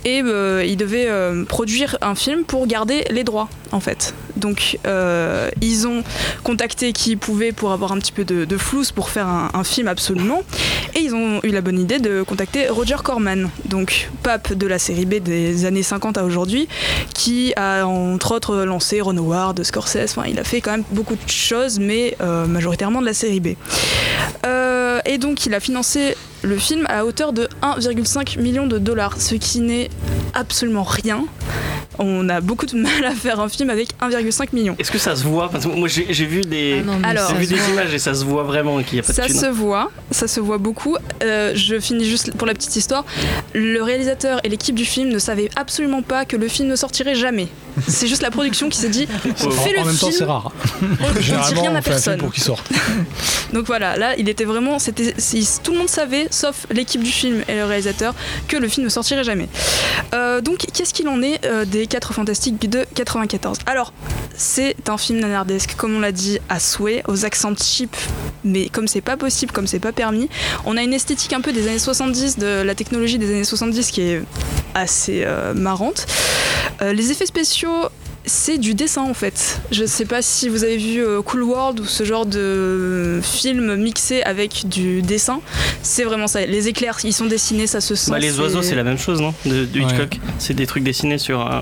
[0.05, 4.13] Et euh, ils devaient euh, produire un film pour garder les droits, en fait.
[4.35, 6.03] Donc, euh, ils ont
[6.43, 8.57] contacté qui ils pouvaient pour avoir un petit peu de, de
[8.93, 10.43] pour faire un, un film absolument.
[10.93, 14.77] Et ils ont eu la bonne idée de contacter Roger Corman, donc pape de la
[14.77, 16.67] série B des années 50 à aujourd'hui,
[17.15, 20.11] qui a entre autres lancé Ron Howard, Scorsese.
[20.11, 23.39] Enfin, il a fait quand même beaucoup de choses, mais euh, majoritairement de la série
[23.39, 23.47] B.
[25.07, 26.15] Et donc, il a financé
[26.45, 29.89] le film à hauteur de 1,5 million de dollars, ce qui n'est
[30.33, 31.25] absolument rien.
[31.97, 34.75] On a beaucoup de mal à faire un film avec 1,5 million.
[34.77, 35.49] Est-ce que ça se voit?
[35.49, 38.13] Parce que moi j'ai vu des, Ah non, Alors, ça vu des images et ça
[38.13, 39.39] se voit vraiment qu'il n'y a pas Ça de thune.
[39.39, 40.97] se voit, ça se voit beaucoup.
[41.23, 43.05] Euh, je finis juste pour la petite histoire.
[43.53, 47.15] Le réalisateur et l'équipe du film ne savaient absolument pas que le film ne sortirait
[47.15, 47.47] jamais.
[47.87, 50.29] C'est juste la production qui s'est dit En, fais le en même temps, c'est film,
[50.29, 50.51] rare.
[50.81, 52.17] on ne dit Généralement, rien on à fait un film personne.
[52.19, 52.69] pour qu'il sorte.
[53.53, 55.13] Donc voilà, là il était vraiment, c'était,
[55.63, 58.13] tout le monde savait, sauf l'équipe du film et le réalisateur,
[58.47, 59.47] que le film ne sortirait jamais.
[60.13, 63.93] Euh, donc qu'est-ce qu'il en est euh, des 4 Fantastiques de 94 Alors
[64.35, 67.95] c'est un film nanardesque, comme on l'a dit, à souhait, aux accents cheap,
[68.43, 70.29] mais comme c'est pas possible, comme c'est pas permis,
[70.65, 73.91] on a une esthétique un peu des années 70, de la technologie des années 70
[73.91, 74.21] qui est
[74.73, 76.05] assez euh, marrante.
[76.81, 77.64] Les effets spéciaux
[78.27, 79.61] c'est du dessin en fait.
[79.71, 83.75] Je sais pas si vous avez vu euh, Cool World ou ce genre de film
[83.75, 85.41] mixé avec du dessin.
[85.83, 86.43] C'est vraiment ça.
[86.45, 88.09] Les éclairs, ils sont dessinés, ça se sent.
[88.09, 89.33] Bah, les oiseaux, c'est la même chose, non?
[89.45, 90.19] De, de Hitchcock.
[90.39, 91.59] C'est des trucs dessinés sur, euh,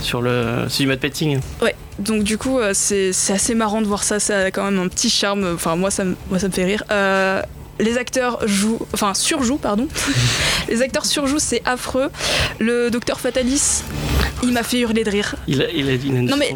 [0.00, 0.64] sur le.
[0.70, 1.38] C'est du matte painting.
[1.60, 1.74] Ouais.
[1.98, 4.18] Donc du coup, euh, c'est c'est assez marrant de voir ça.
[4.20, 5.46] Ça a quand même un petit charme.
[5.54, 6.82] Enfin, moi, ça, me- moi, ça me fait rire.
[6.90, 7.42] Euh,
[7.80, 9.88] les acteurs jouent, enfin surjouent, pardon.
[10.68, 12.10] les acteurs surjouent, c'est affreux.
[12.58, 13.82] Le docteur Fatalis,
[14.42, 15.34] il m'a fait hurler de rire.
[15.48, 16.54] Il a, il une Non, mais-.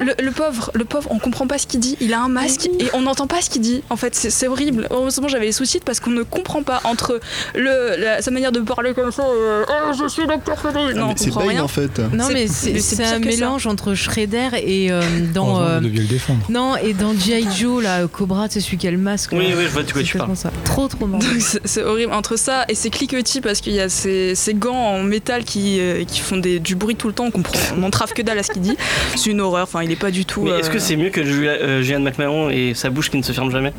[0.00, 1.96] Le, le pauvre, le pauvre, on comprend pas ce qu'il dit.
[2.00, 3.82] Il a un masque et on n'entend pas ce qu'il dit.
[3.90, 4.86] En fait, c'est c'est horrible.
[4.90, 7.20] Heureusement, j'avais les sous-titres parce qu'on ne comprend pas entre
[7.54, 9.24] le, la- sa manière de parler comme ça.
[9.24, 10.92] euh, oh, je suis docteur Fatalis.
[10.94, 11.98] Ah, Non, mais on c'est Bane en fait.
[12.12, 13.18] Non, C'est- mais c'est c'est c'est un ça.
[13.18, 15.60] mélange entre Shredder et euh, dans.
[15.62, 16.40] Euh, vous deviez le défendre.
[16.48, 17.46] non, et dans G.I.
[17.56, 19.30] Joe, là, Cobra, tu sais, celui qui a le masque.
[19.32, 19.54] Oui, là.
[19.56, 20.36] oui, je vois de quoi C'est tu parles.
[20.36, 20.50] ça.
[20.64, 21.22] Trop, trop marrant.
[21.22, 24.74] Donc, c'est horrible entre ça et ces cliquetis parce qu'il y a ces, ces gants
[24.74, 27.28] en métal qui, euh, qui font des, du bruit tout le temps,
[27.76, 28.76] on n'entrave que dalle à ce qu'il dit.
[29.16, 30.42] C'est une horreur, enfin il est pas du tout.
[30.42, 33.18] Mais est-ce euh, que c'est mieux que Julia- euh, Julianne McMahon et sa bouche qui
[33.18, 33.72] ne se ferme jamais?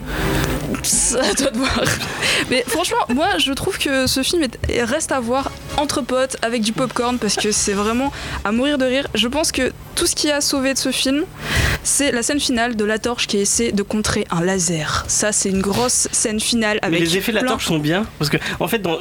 [0.85, 1.81] Ça, à toi de voir.
[2.49, 6.61] Mais franchement, moi je trouve que ce film est- reste à voir entre potes avec
[6.61, 8.11] du popcorn parce que c'est vraiment
[8.43, 9.07] à mourir de rire.
[9.15, 11.23] Je pense que tout ce qui a sauvé de ce film,
[11.83, 15.05] c'est la scène finale de la torche qui essaie de contrer un laser.
[15.07, 16.99] Ça, c'est une grosse scène finale Mais avec.
[16.99, 18.97] les effets de la torche sont bien parce que en fait dans,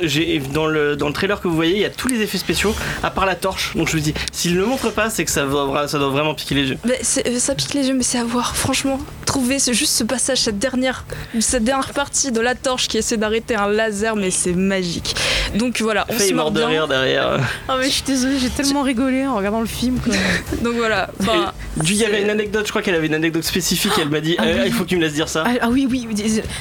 [0.66, 3.10] le, dans le trailer que vous voyez il y a tous les effets spéciaux à
[3.10, 5.44] part la torche donc je me dis s'il ne le montre pas c'est que ça,
[5.44, 8.24] va- ça doit vraiment piquer les yeux Mais ça pique les yeux, mais c'est à
[8.24, 8.56] voir.
[8.56, 8.98] Franchement,
[9.34, 11.04] trouver c'est juste ce passage, cette dernière,
[11.40, 15.16] cette dernière partie de la torche qui essaie d'arrêter un laser, mais c'est magique.
[15.56, 16.68] Donc voilà, on Faye se est mord mort de bien.
[16.68, 19.98] rire derrière Ah, mais je suis désolée, j'ai tellement rigolé en regardant le film.
[19.98, 20.14] Quoi.
[20.62, 21.10] Donc voilà.
[21.20, 24.20] Enfin, il y avait une anecdote je crois qu'elle avait une anecdote spécifique elle m'a
[24.20, 24.62] dit Ah Euh, oui.
[24.66, 26.06] il faut que tu me laisses dire ça Ah, ah oui, oui,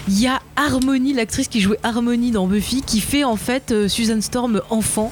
[0.08, 3.88] il y a Harmony, l'actrice qui jouait Harmony dans Buffy, qui fait en fait euh,
[3.88, 5.12] Susan Storm enfant.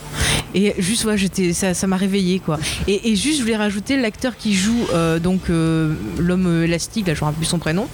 [0.53, 2.59] Et juste, ouais, j'étais, ça, ça m'a réveillé quoi.
[2.87, 7.13] Et, et juste, je voulais rajouter l'acteur qui joue euh, donc euh, l'homme élastique, là,
[7.13, 7.87] je plus son prénom.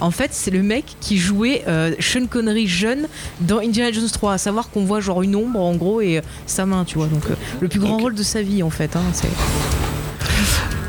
[0.00, 3.06] En fait, c'est le mec qui jouait euh, Sean Connery jeune
[3.40, 6.66] dans Indiana Jones 3, à savoir qu'on voit genre une ombre en gros et sa
[6.66, 7.06] main, tu vois.
[7.06, 7.22] Donc
[7.60, 8.96] le plus grand rôle de sa vie en fait.
[8.96, 9.28] hein, c'est-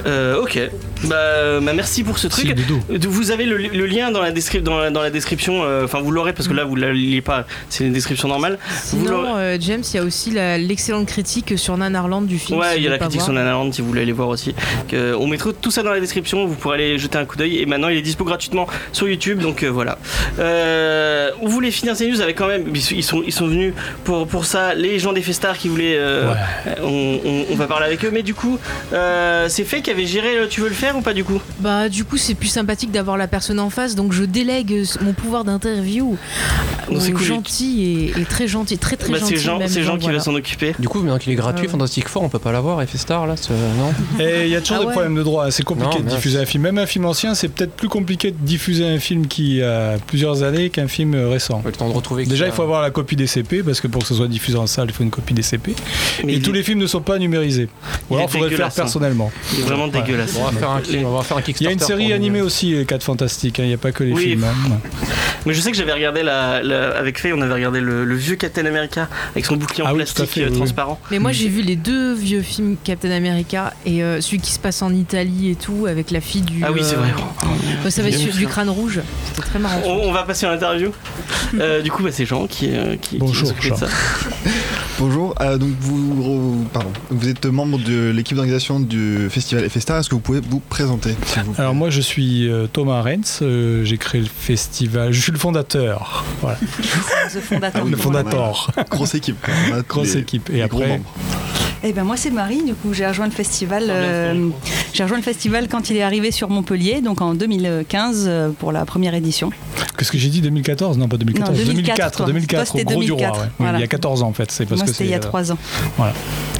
[0.05, 0.59] Euh, ok
[1.05, 2.55] bah, euh, bah, merci pour ce truc.
[2.91, 5.85] Euh, Vous avez le, le lien dans la, descri- dans la, dans la description, euh,
[5.85, 8.59] enfin vous l'aurez parce que là vous ne l'avez pas, c'est une description normale.
[8.83, 12.59] Sinon, euh, James, il y a aussi la- l'excellente critique sur Nanarland du film.
[12.59, 13.25] Ouais, si il y a la critique voir.
[13.25, 14.53] sur Nanaland si vous voulez aller voir aussi.
[14.89, 17.57] Que- on mettra tout ça dans la description, vous pourrez aller jeter un coup d'œil.
[17.57, 19.97] Et maintenant, il est dispo gratuitement sur YouTube, donc euh, voilà.
[20.39, 24.27] Euh, on voulait finir ces news avec quand même, ils sont, ils sont venus pour,
[24.27, 25.95] pour ça, les gens des Festars qui voulaient.
[25.97, 26.31] euh,
[26.83, 28.59] on, on- on va parler avec eux, mais du coup,
[28.93, 31.39] euh, c'est fait qui avait géré le Tu veux le faire ou pas du coup
[31.59, 34.85] Bah du coup c'est plus sympathique d'avoir la personne en face donc je délègue euh,
[35.01, 36.17] mon pouvoir d'interview
[36.89, 37.25] Donc, c'est aux cool.
[37.25, 39.37] gentils et, et très gentil, très très Bah, gentil.
[39.37, 40.17] C'est Jean, même, c'est Jean donc qui voilà.
[40.19, 40.73] va s'en occuper.
[40.79, 41.71] Du coup, maintenant qu'il est gratuit, ouais.
[41.71, 44.61] Fantastic Four, on peut pas l'avoir, FS Star là, ce- non Et il y a
[44.61, 44.91] toujours Ah des ouais.
[44.93, 45.49] problèmes de droit.
[45.51, 46.63] C'est compliqué Non, de diffuser un film.
[46.63, 50.43] Même un film ancien, c'est peut-être plus compliqué de diffuser un film qui a plusieurs
[50.43, 51.61] années qu'un film récent.
[51.65, 52.25] Le temps de retrouver.
[52.25, 54.57] Déjà, il faut avoir la copie des CP parce que pour que ce soit diffusé
[54.57, 55.75] en salle, il faut une copie des CP.
[56.25, 57.69] Mais Et il, tous les films ne sont pas numérisés.
[58.09, 58.71] Il Ou alors, il faudrait le faire hein.
[58.75, 59.31] personnellement.
[59.87, 60.05] Vraiment Ouais.
[60.05, 60.35] dégueulasse.
[60.39, 62.71] On va faire un, on va faire un Il y a une série animée aussi,
[62.73, 63.59] les 4 Fantastiques.
[63.59, 63.63] hein.
[63.63, 64.23] Il n'y a pas que les Oui.
[64.23, 64.43] films.
[64.45, 64.77] hein.
[65.45, 68.15] Mais je sais que j'avais regardé la, la- avec Faye, on avait regardé le, le
[68.15, 70.99] vieux Captain America avec son bouclier en Ah oui, plastique fait, euh, oui, transparent.
[71.09, 74.59] Mais moi j'ai vu les deux vieux films Captain America et euh, celui qui se
[74.59, 76.61] passe en Italie et tout avec la fille du.
[76.63, 77.89] Ah oui, c'est euh, vrai.
[77.89, 78.99] ça va sur- du crâne rouge.
[79.33, 79.81] C'était très marrant.
[79.83, 80.91] On, on va passer à l'interview.
[81.59, 83.87] Euh, du coup, bah, c'est Jean qui, euh, qui, Bonjour, de ça.
[84.99, 89.97] Bonjour, euh, donc vous, pardon, vous êtes membre de l'équipe d'organisation du festival FSTAR.
[89.99, 91.11] Est-ce que vous pouvez vous présenter
[91.43, 95.19] vous plaît Alors moi je suis euh, Thomas Renz, euh, j'ai créé le festival, je
[95.19, 96.57] suis le fondateur, voilà,
[97.33, 97.81] The fondateur.
[97.81, 99.37] Ah oui, le fondateur, Grosse équipe.
[99.41, 100.49] quand même, tous grosse les- équipe.
[100.53, 101.01] Et après.
[101.83, 103.85] Eh ben moi c'est Marie, du coup j'ai rejoint le festival.
[103.89, 104.49] Euh,
[104.93, 108.71] j'ai rejoint le festival quand il est arrivé sur Montpellier, donc en 2015 euh, pour
[108.71, 109.49] la première édition.
[109.97, 112.25] qu'est-ce que j'ai dit 2014 Non pas 2014, Non, 2004, 2004, toi.
[112.27, 113.21] 2004 Toi, au gros du roi.
[113.21, 113.45] 2004, ouais.
[113.47, 113.77] Oui, voilà.
[113.79, 115.13] il y a 14 ans en fait, c'est parce moi que c'était c'est il y
[115.13, 115.57] a euh, trois ans.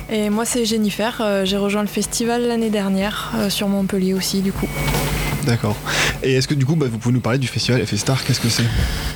[0.10, 4.42] Et moi c'est Jennifer, euh, j'ai rejoint le festival l'année dernière euh, sur Montpellier aussi
[4.42, 4.68] du coup.
[5.46, 5.76] D'accord.
[6.24, 8.50] Et est-ce que du coup, bah, vous pouvez nous parler du festival FSTAR Qu'est-ce que
[8.50, 8.64] c'est?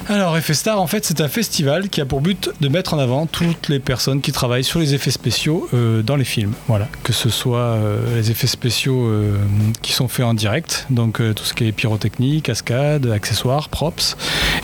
[0.08, 3.26] Alors, FSTAR, en fait, c'est un festival qui a pour but de mettre en avant
[3.26, 6.54] toutes les personnes qui travaillent sur les effets spéciaux euh, dans les films.
[6.68, 9.38] Voilà, que ce soit euh, les effets spéciaux euh,
[9.82, 14.18] qui sont faits en direct, donc euh, tout ce qui est pyrotechnie, cascade, accessoires, props,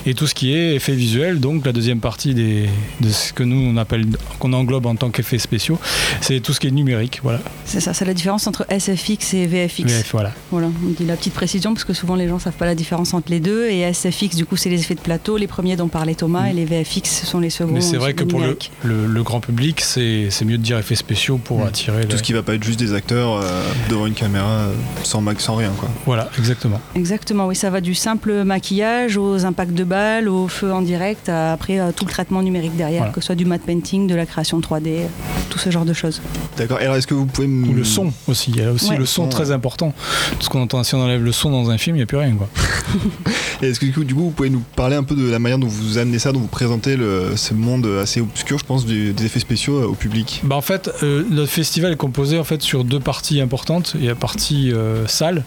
[0.06, 1.38] et tout ce qui est effets visuels.
[1.40, 2.68] Donc, la deuxième partie des,
[3.00, 4.06] de ce que nous on appelle,
[4.38, 5.78] qu'on englobe en tant qu'effets spéciaux,
[6.20, 7.20] c'est tout ce qui est numérique.
[7.22, 9.84] Voilà, C'est ça, c'est la différence entre SFX et VFX.
[9.84, 10.32] VF, voilà.
[10.50, 12.74] Voilà, on dit la petite précision parce que souvent les gens gens savent pas la
[12.74, 13.68] différence entre les deux.
[13.68, 16.54] Et SFX, du coup, c'est les effets de plateau, les premiers dont parlait Thomas, et
[16.54, 17.72] les VFX, ce sont les seconds.
[17.74, 18.72] Mais c'est vrai que pour le, numériques.
[18.84, 22.06] le- le grand public, c'est c'est mieux de dire effets spéciaux pour attirer.
[22.06, 24.66] Tout ce qui va pas être juste des acteurs euh, devant une caméra
[25.02, 25.90] sans max, sans rien quoi.
[26.06, 26.80] Voilà, exactement.
[26.94, 31.28] Exactement, oui, ça va du simple maquillage aux impacts de balles, au feu en direct,
[31.28, 33.12] à après euh, tout le traitement numérique derrière, Voilà.
[33.12, 35.06] que ce soit du matte painting, de la création 3D, euh,
[35.50, 36.22] tout ce genre de choses.
[36.56, 36.80] D'accord.
[36.80, 37.68] Et alors est-ce que vous pouvez me...
[37.68, 38.50] Ou le son aussi.
[38.52, 38.96] Il y a aussi Ouais.
[38.96, 39.28] le son Ouais.
[39.28, 39.92] très important.
[40.32, 42.16] Parce qu'on entend, si on enlève le son dans un film, il n'y a plus
[42.18, 42.34] rien.
[42.36, 42.48] Quoi.
[43.62, 45.38] Et Est-ce que du coup, du coup, vous pouvez nous parler un peu de la
[45.38, 48.84] manière dont vous amenez ça, dont vous présentez le, ce monde assez obscur, je pense,
[48.86, 50.40] du- des effets spéciaux euh, au public?
[50.44, 53.92] Bah en fait, euh, notre festival est composé en fait sur deux parties importantes.
[53.96, 55.44] Il y a la partie euh, salle,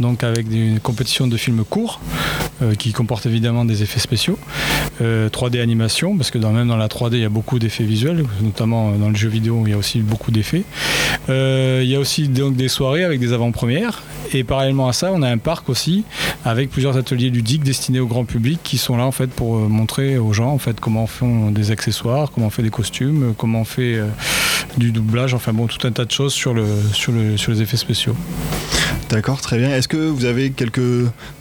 [0.00, 2.00] donc avec des compétitions de films courts,
[2.62, 4.38] euh, qui comportent évidemment des effets spéciaux,
[5.00, 7.84] euh, 3D animation, parce que dans, même dans la 3D, il y a beaucoup d'effets
[7.84, 10.64] visuels, notamment euh, dans le jeu vidéo, il y a aussi beaucoup d'effets.
[11.28, 14.02] Euh, il y a aussi donc des soirées avec des avant-premières,
[14.32, 16.04] et parallèlement à ça, on a un parc aussi
[16.44, 19.68] avec plusieurs ateliers ludiques destinés au grand public qui sont là en fait pour euh,
[19.68, 23.30] montrer aux gens en fait comment on fait des accessoires, comment on fait des costumes,
[23.30, 24.08] euh, comment on fait euh,
[24.76, 27.62] du doublage, enfin bon tout un tas de choses sur le sur le sur les
[27.62, 28.14] effets spéciaux.
[29.10, 29.68] D'accord, très bien.
[29.70, 30.80] Est-ce que vous avez quelques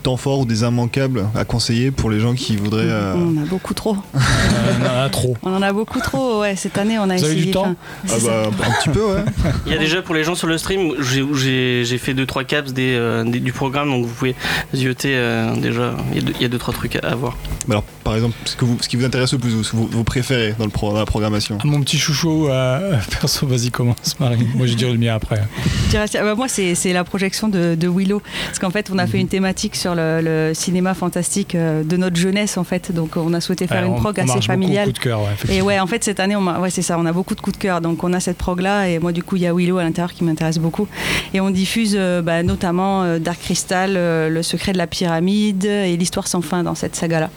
[0.04, 2.84] temps forts ou des immanquables à conseiller pour les gens qui voudraient...
[2.86, 3.96] euh, On en a beaucoup trop.
[4.14, 4.20] Euh,
[4.82, 5.38] on en a trop.
[5.44, 6.58] On en a beaucoup trop, ouais.
[6.58, 9.24] Cette année, on a Vous avez du temps enfin, Ah bah, un petit peu, ouais.
[9.66, 12.14] Il y a déjà pour les gens sur le stream, j'ai- où j'ai j'ai fait
[12.14, 14.36] 2-3 caps des, euh, des- du programme, donc vous pouvez
[14.76, 15.94] zioter euh, déjà.
[16.12, 17.38] Il y a deux- il y a 2-3 trucs à, à voir.
[17.68, 19.78] Mais alors, par exemple, ce, que vous, ce qui vous intéresse le plus, ce que
[19.78, 21.58] vous, vous préférez dans, le pro- dans la programmation?
[21.62, 24.48] Ah, Mon petit chouchou, euh, perso, vas-y commence Marie.
[24.56, 25.42] Moi je dirais le mien après.
[25.94, 28.22] Bah, moi, c'est c'est la projection de, de Willow.
[28.48, 29.22] Parce qu'en fait, on a fait Mhm.
[29.22, 32.92] une thématique sur le, le cinéma fantastique euh, de notre jeunesse, en fait.
[32.94, 34.86] Donc, on a souhaité faire Ouais, une on- prog on assez beaucoup au familiale.
[34.88, 36.98] coup de cœur, ouais, Et ouais, en fait, cette année, on a- ouais, c'est ça,
[36.98, 37.82] on a beaucoup de coups de cœur.
[37.82, 38.88] Donc, on a cette prog-là.
[38.90, 40.88] Et moi, du coup, il y a Willow à l'intérieur qui m'intéresse beaucoup.
[41.34, 45.66] Et on diffuse euh, bah, notamment euh, Dark Crystal, euh, Le secret de la pyramide
[45.66, 47.30] et l'histoire sans fin dans cette saga-là.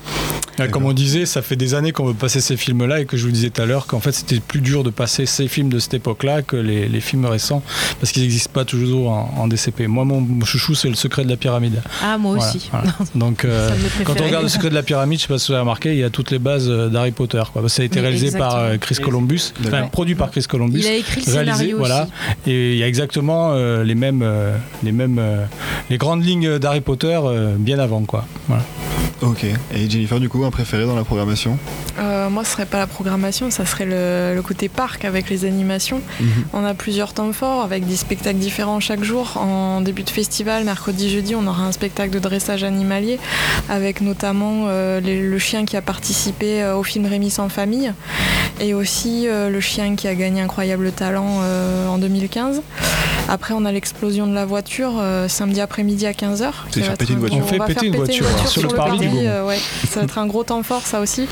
[0.59, 3.17] Ouais, Comme on disait, ça fait des années qu'on veut passer ces films-là et que
[3.17, 5.64] je vous disais tout à l'heure qu'en fait c'était plus dur de passer ces films
[5.69, 7.63] de cette époque-là que les, les films récents
[8.01, 9.87] parce qu'ils n'existent pas toujours en, en DCP.
[9.87, 11.83] Moi, mon chouchou, c'est le secret de la pyramide.
[12.03, 12.69] Ah, moi Voilà, aussi.
[12.71, 12.93] voilà.
[13.15, 13.71] Donc, euh,
[14.05, 15.93] quand on regarde le secret de la pyramide, je sais pas si vous avez remarqué,
[15.93, 17.43] il y a toutes les bases euh, d'Harry Potter.
[17.53, 17.69] Quoi.
[17.69, 18.73] Ça a été Oui, réalisé par exactement.
[18.73, 20.81] euh, Chris Columbus, enfin produit par Chris Columbus.
[20.81, 22.03] Il a écrit le réalisé, scénario voilà.
[22.03, 22.51] aussi.
[22.51, 25.45] Et il y a exactement euh, les mêmes, euh, les mêmes, euh,
[25.91, 28.27] les grandes lignes d'Harry Potter euh, bien avant, quoi.
[28.49, 28.63] Voilà.
[29.23, 29.45] Ok.
[29.45, 31.57] Et Jennifer, du coup, un préféré dans la programmation
[31.99, 35.45] Euh, moi, ce serait pas la programmation, ça serait le, le côté parc avec les
[35.45, 36.01] animations.
[36.21, 36.27] Mhm.
[36.53, 39.37] On a plusieurs temps forts avec des spectacles différents chaque jour.
[39.37, 43.19] En début de festival, mercredi, jeudi, on aura un spectacle de dressage animalier
[43.69, 47.93] avec notamment euh, les- le chien qui a participé euh, au film Rémi sans famille
[48.61, 52.63] et aussi euh, le chien qui a gagné Incroyable Talent euh, en 2015.
[53.27, 56.51] Après, on a l'explosion de la voiture euh, samedi après-midi à 15h.
[56.71, 57.39] C'est faire péter une voiture.
[57.51, 59.59] On va péter une voiture, sur le parvis euh, ouais.
[59.89, 61.27] Ça va être un gros temps fort, ça aussi.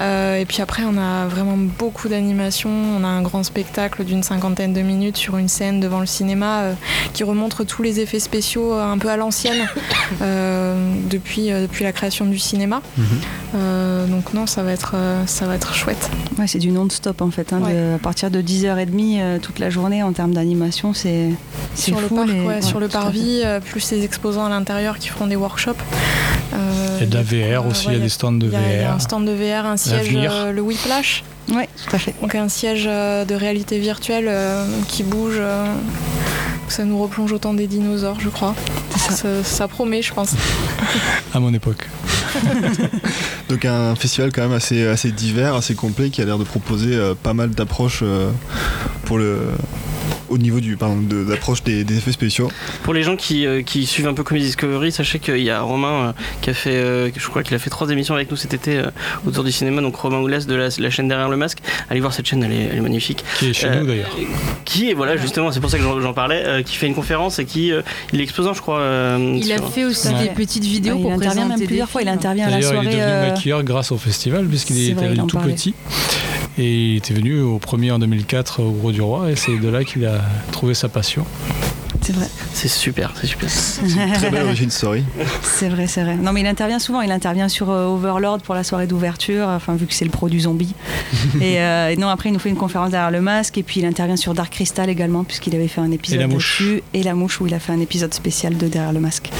[0.00, 2.70] Euh, et puis après, on a vraiment beaucoup d'animations.
[2.70, 6.60] On a un grand spectacle d'une cinquantaine de minutes sur une scène devant le cinéma
[6.60, 6.72] euh,
[7.12, 9.66] qui remontre tous les effets spéciaux euh, un peu à l'ancienne
[10.22, 12.82] euh, depuis, euh, depuis la création du cinéma.
[13.54, 16.10] Euh, donc non, ça va être, euh, ça va être chouette.
[16.38, 17.52] Ouais, c'est du non-stop en fait.
[17.52, 21.30] hein, de- à partir de 10h30 euh, toute la journée en termes d'animation, c'est
[21.74, 24.48] c'est Sur le parc, les- ouais, ouais, sur le parvis, euh, plus les exposants à
[24.48, 25.72] l'intérieur qui feront des workshops.
[26.54, 28.52] Euh, de la coup, VR euh, aussi, ouais, il y a des stands de Il
[28.52, 28.94] y a VR.
[28.94, 31.24] un stand de VR, un siège, euh, le Whiplash.
[31.52, 32.14] Oui, tout à fait.
[32.20, 35.36] Donc un siège euh, de réalité virtuelle euh, qui bouge.
[35.38, 35.64] euh,
[36.68, 38.52] ça nous replonge au temps des dinosaures, je crois.
[38.96, 40.32] Ça, ça promet, je pense.
[41.34, 41.88] À mon époque.
[43.48, 46.94] Donc un festival quand même assez, assez divers, assez complet, qui a l'air de proposer
[46.96, 48.30] euh, pas mal d'approches euh,
[49.04, 49.38] pour le
[50.36, 52.50] au niveau du pardon, de l'approche des, des effets spéciaux.
[52.84, 55.60] Pour les gens qui, euh, qui suivent un peu Comedy Discovery, sachez qu'il y a
[55.60, 58.36] Romain euh, qui a fait, euh, je crois qu'il a fait trois émissions avec nous
[58.36, 58.90] cet été euh,
[59.26, 61.58] autour du cinéma, donc Romain Oulès de la, la chaîne Derrière le Masque.
[61.90, 63.24] Allez voir cette chaîne, elle est, elle est magnifique.
[63.38, 64.16] Qui est chez Euh, nous d'ailleurs.
[64.64, 67.38] Qui est, voilà, justement, c'est pour ça que j'en parlais, euh, qui fait une conférence
[67.38, 68.78] et qui, euh, il est exposant, je crois.
[68.80, 70.22] euh, Il a fait aussi Ouais.
[70.24, 72.02] des petites vidéos Ouais, il pour présenter même plusieurs fois.
[72.02, 72.96] Il intervient à la D'ailleurs, il est soirée.
[72.96, 75.54] devenu euh, maquilleur grâce au festival, puisqu'il était tout parlait.
[75.54, 75.74] petit.
[76.58, 79.68] Et il était venu au premier en 2004 au Gros du Roi, et c'est de
[79.68, 80.20] là qu'il a
[80.52, 81.24] trouvé sa passion.
[82.00, 82.28] C'est vrai.
[82.52, 83.48] C'est super, c'est super.
[84.14, 85.02] Très belle origin story.
[85.42, 86.14] C'est vrai, c'est vrai.
[86.16, 87.00] Non, mais il intervient souvent.
[87.00, 90.28] Il intervient sur euh, Overlord pour la soirée d'ouverture, enfin, vu que c'est le pro
[90.28, 90.72] du zombie.
[91.40, 93.58] et, euh, et non, après, il nous fait une conférence derrière le masque.
[93.58, 96.60] Et puis, il intervient sur Dark Crystal également, puisqu'il avait fait un épisode la mouche.
[96.62, 96.82] dessus.
[96.94, 99.30] Et La Mouche, où il a fait un épisode spécial de Derrière le masque.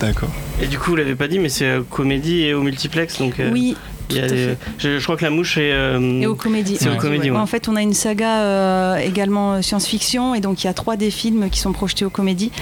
[0.00, 0.30] D'accord.
[0.62, 3.40] Et du coup, vous l'avez pas dit, mais c'est euh, comédie et au multiplex, donc.
[3.40, 3.76] euh, Oui,
[4.10, 4.58] Il y a Tout à des- fait.
[4.78, 5.72] je, je crois que la mouche est.
[5.72, 6.76] euh, Et aux comédies.
[6.78, 7.36] C'est aux comédies, ouais.
[7.38, 10.74] En fait, on a une saga euh, également euh, science-fiction, et donc il y a
[10.74, 12.52] trois des films qui sont projetés aux comédies.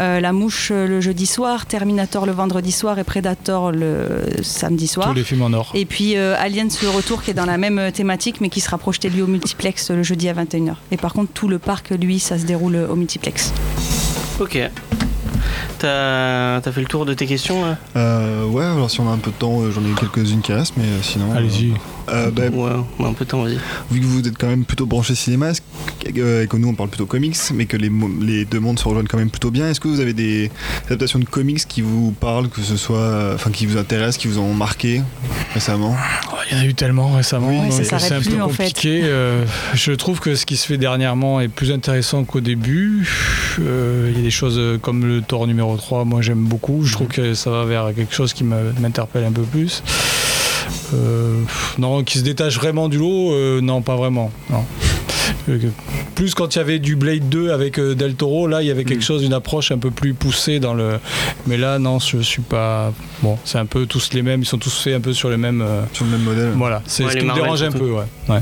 [0.00, 4.06] Euh, la Mouche euh, le jeudi soir, Terminator le vendredi soir et Predator le
[4.42, 5.08] samedi soir.
[5.08, 5.70] Tous les films en or.
[5.74, 8.60] Et puis euh, Aliens le retour qui est dans la même euh, thématique mais qui
[8.60, 10.74] sera projeté lui au multiplex euh, le jeudi à 21h.
[10.92, 13.52] Et par contre tout le parc lui ça se déroule euh, au multiplex.
[14.40, 14.58] Ok.
[15.82, 17.76] T'as as fait le tour de tes questions là?
[17.96, 20.52] Euh, ouais, alors si on a un peu de temps, euh, j'en ai quelques-unes qui
[20.52, 21.32] restent, mais euh, sinon.
[21.34, 21.74] Allez-y.
[22.08, 23.58] Euh, bah, Ouais, on a un peu de temps, vas-y.
[23.90, 25.52] vu que vous êtes quand même plutôt branché cinéma
[26.16, 29.06] euh, et que nous on parle plutôt comics, mais que les, deux mondes se rejoignent
[29.08, 30.50] quand même plutôt bien, est-ce que vous avez des
[30.86, 34.28] adaptations de comics qui vous parlent, que ce soit, euh, enfin qui vous intéressent, qui
[34.28, 35.02] vous ont marqué
[35.54, 35.96] récemment?
[36.32, 38.30] Oh, Il y en a eu tellement récemment, Oui, donc ça s'arrête c'est un plus,
[38.30, 38.64] peu en fait.
[38.68, 39.00] compliqué.
[39.04, 43.08] Euh, je trouve que ce qui se fait dernièrement est plus intéressant qu'au début.
[43.60, 46.84] Euh, Il y a des choses comme le Thor numéro 3, moi j'aime beaucoup.
[46.84, 49.82] Je trouve que ça va vers quelque chose qui m'interpelle un peu plus.
[50.94, 51.40] Euh,
[51.78, 54.30] non, qui se détache vraiment du lot, euh, non, pas vraiment.
[54.50, 54.64] Non.
[55.48, 55.58] Euh,
[56.14, 58.70] Plus quand il y avait du Blade 2 avec euh, Del Toro, là il y
[58.70, 60.98] avait quelque chose, une approche un peu plus poussée dans le.
[61.46, 62.92] Mais là, non, je suis pas.
[63.22, 65.36] Bon, c'est un peu tous les mêmes, ils sont tous faits un peu sur les
[65.36, 65.62] mêmes.
[65.62, 68.04] euh, Sur le même modèle Voilà, c'est Ouais, ce qui me dérange un peu, ouais.
[68.28, 68.40] ouais.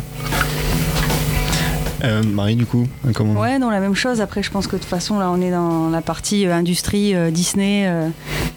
[2.04, 4.20] Euh, Marie, du coup, comment Ouais, non, la même chose.
[4.20, 7.14] Après, je pense que de toute façon, là, on est dans la partie euh, industrie
[7.14, 7.86] euh, Disney.
[7.86, 8.08] euh,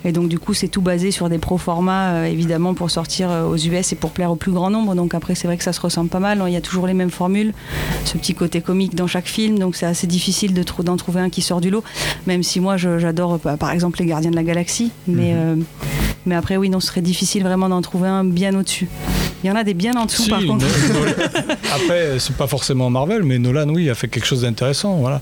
[0.06, 3.56] et donc, du coup, c'est tout basé sur des pro formats, évidemment, pour sortir aux
[3.56, 4.96] US et pour plaire au plus grand nombre.
[4.96, 6.44] Donc, après, c'est vrai que ça se ressemble pas mal.
[6.46, 7.54] Il y a toujours les mêmes formules.
[8.04, 9.60] Ce petit côté comique dans chaque film.
[9.60, 11.84] Donc, c'est assez difficile de d'en trouver un qui sort du lot.
[12.28, 14.92] Même si moi, j'adore, par exemple, Les Gardiens de la Galaxie.
[15.08, 15.56] Mais, euh,
[16.26, 18.88] mais après, oui, non, ce serait difficile vraiment d'en trouver un bien au-dessus.
[19.44, 20.66] Il y en a des bien en dessous, Si, par contre.
[20.66, 21.14] Nolan-
[21.76, 24.96] Après, c'est pas forcément Marvel, mais Nolan, oui, a fait quelque chose d'intéressant.
[24.98, 25.22] Voilà.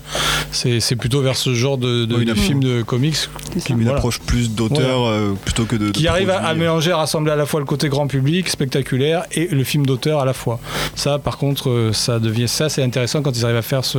[0.52, 3.16] C'est plutôt vers ce genre de, de, Oui, film de comics
[3.64, 5.86] qui, Une voilà, approche plus d'auteur euh, plutôt que de.
[5.86, 6.60] de qui arrive à, à produit.
[6.60, 10.20] mélanger, à rassembler à la fois le côté grand public, spectaculaire, et le film d'auteur
[10.20, 10.60] à la fois.
[10.94, 13.98] Ça, par contre, euh, ça devient ça, c'est intéressant quand ils arrivent à faire ce,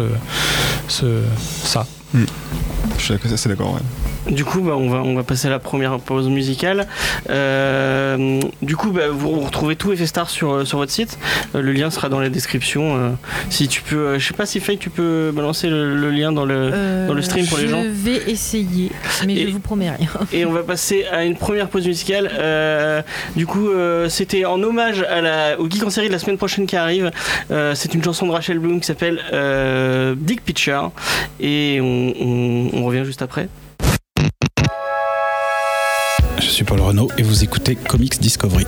[0.88, 1.22] ce
[1.64, 1.86] ça.
[2.14, 3.80] Je suis d'accord- c'est d'accord, ouais.
[4.30, 6.88] Du coup, bah, on, va, on va passer à la première pause musicale.
[7.30, 11.18] Euh, du coup, bah, vous retrouvez tout Effet Star sur, sur votre site.
[11.56, 12.96] Euh, le lien sera dans la description.
[12.96, 13.10] euh,
[13.50, 16.46] si tu peux, je sais pas si Faye, tu peux balancer le, le lien dans
[16.46, 16.72] le.
[17.08, 17.84] Dans le stream pour les gens.
[17.84, 18.92] Je vais essayer,
[19.26, 20.08] mais Et- je vous promets rien.
[20.34, 22.32] Et on va passer à une première pause musicale.
[23.36, 23.68] Du coup,
[24.10, 27.12] c'était en hommage à la, au Geek en série de la semaine prochaine qui arrive.
[27.50, 29.20] C'est une chanson de Rachel Bloom qui s'appelle
[30.18, 30.92] Dick Picture.
[31.40, 33.48] Et on, on- on revient juste après.
[36.54, 38.68] Je suis Paul Renault et vous écoutez Comics Discovery.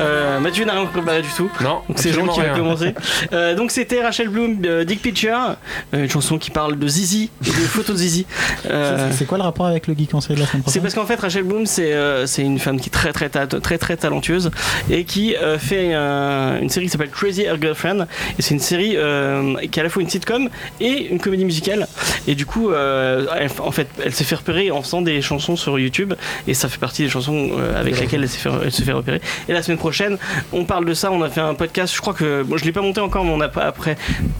[0.00, 1.50] Euh, Mathieu n'a rien préparé du tout.
[1.60, 2.56] Non, Donc c'est Jean qui va rien.
[2.56, 2.94] commencer.
[3.32, 5.56] Euh, donc c'était Rachel Bloom, euh, Dick Picture,
[5.94, 8.26] euh, une chanson qui parle de Zizi, et de photos de Zizi.
[8.70, 10.82] Euh, C'est quoi le rapport avec le geek en série de la semaine c'est prochaine
[10.82, 13.46] parce qu'en fait Rachel Bloom c'est euh, c'est une femme qui est très très ta-
[13.46, 14.50] très très talentueuse
[14.90, 18.06] et qui euh, fait un- une série qui s'appelle Crazy Ex Girlfriend
[18.38, 20.48] et c'est une série euh, qui est à la fois une sitcom
[20.80, 21.86] et une comédie musicale
[22.26, 25.56] et du coup euh, elle- en fait elle s'est fait repérer en faisant des chansons
[25.56, 26.14] sur YouTube
[26.46, 28.92] et ça fait partie des chansons euh, avec lesquelles elle s'est fait, elle se fait
[28.92, 30.16] repérer et la semaine prochaine
[30.52, 32.72] on parle de ça on a fait un podcast je crois que bon, je l'ai
[32.72, 33.96] pas monté encore mais on a pas après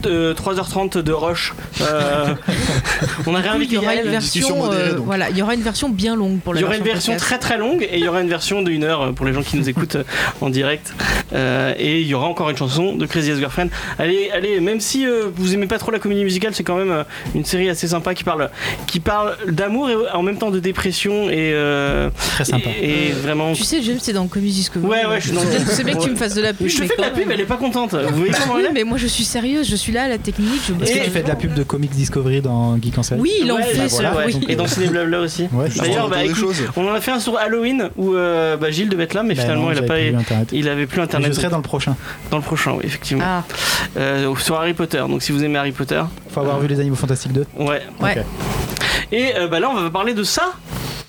[0.07, 2.33] euh, 3h30 de rush euh,
[3.27, 5.61] on a Il réinvité y aura une version, modérée, euh, voilà, il y aura une
[5.61, 7.25] version bien longue pour la Il y aura une version podcast.
[7.27, 9.43] très très longue et il y aura une version d'une heure euh, pour les gens
[9.43, 10.03] qui nous écoutent euh,
[10.41, 10.93] en direct.
[11.33, 13.69] Euh, et il y aura encore une chanson de Crazy Ex Girlfriend.
[13.99, 16.91] Allez, allez, même si euh, vous aimez pas trop la comédie musicale, c'est quand même
[16.91, 17.03] euh,
[17.35, 18.49] une série assez sympa qui parle,
[18.87, 22.69] qui parle d'amour et en même temps de dépression et euh, Très sympa.
[22.81, 23.53] Et, et vraiment.
[23.53, 24.89] Tu sais, James, c'est dans Comics Discovery.
[24.91, 25.34] Ouais, ouais, je suis dans-
[25.69, 26.67] C'est bien- que tu me fasses de la pub.
[26.67, 27.93] Je te fais de la pub, elle est pas contente.
[27.95, 30.07] Vous voyez comment elle Oui, est mais moi je suis sérieuse, je suis là à
[30.07, 30.61] la technique.
[30.67, 33.03] Je Est-ce Et- que tu fais de la pub de Comics Discovery dans Geek en
[33.03, 34.11] série Oui, il en fait, bah.
[34.47, 35.47] Et dans Ciné Blabla aussi.
[35.53, 36.17] Ouais, D'ailleurs, bah,
[36.75, 39.35] on en a fait un sur Halloween où euh, bah, Gilles devait être là, mais
[39.35, 39.95] finalement il a pas.
[39.95, 40.49] plus Internet.
[40.51, 41.29] Il avait plus internet.
[41.33, 41.95] Je serai dans le prochain.
[42.31, 43.23] Dans le prochain, oui, effectivement.
[43.25, 43.43] Ah,
[43.97, 44.99] Euh, sur Harry Potter.
[45.07, 47.45] Donc si vous aimez Harry Potter, Faut avoir vu les Animaux Fantastiques 2.
[47.59, 47.81] ouais.
[49.11, 50.53] Et euh, bah là, on va parler de ça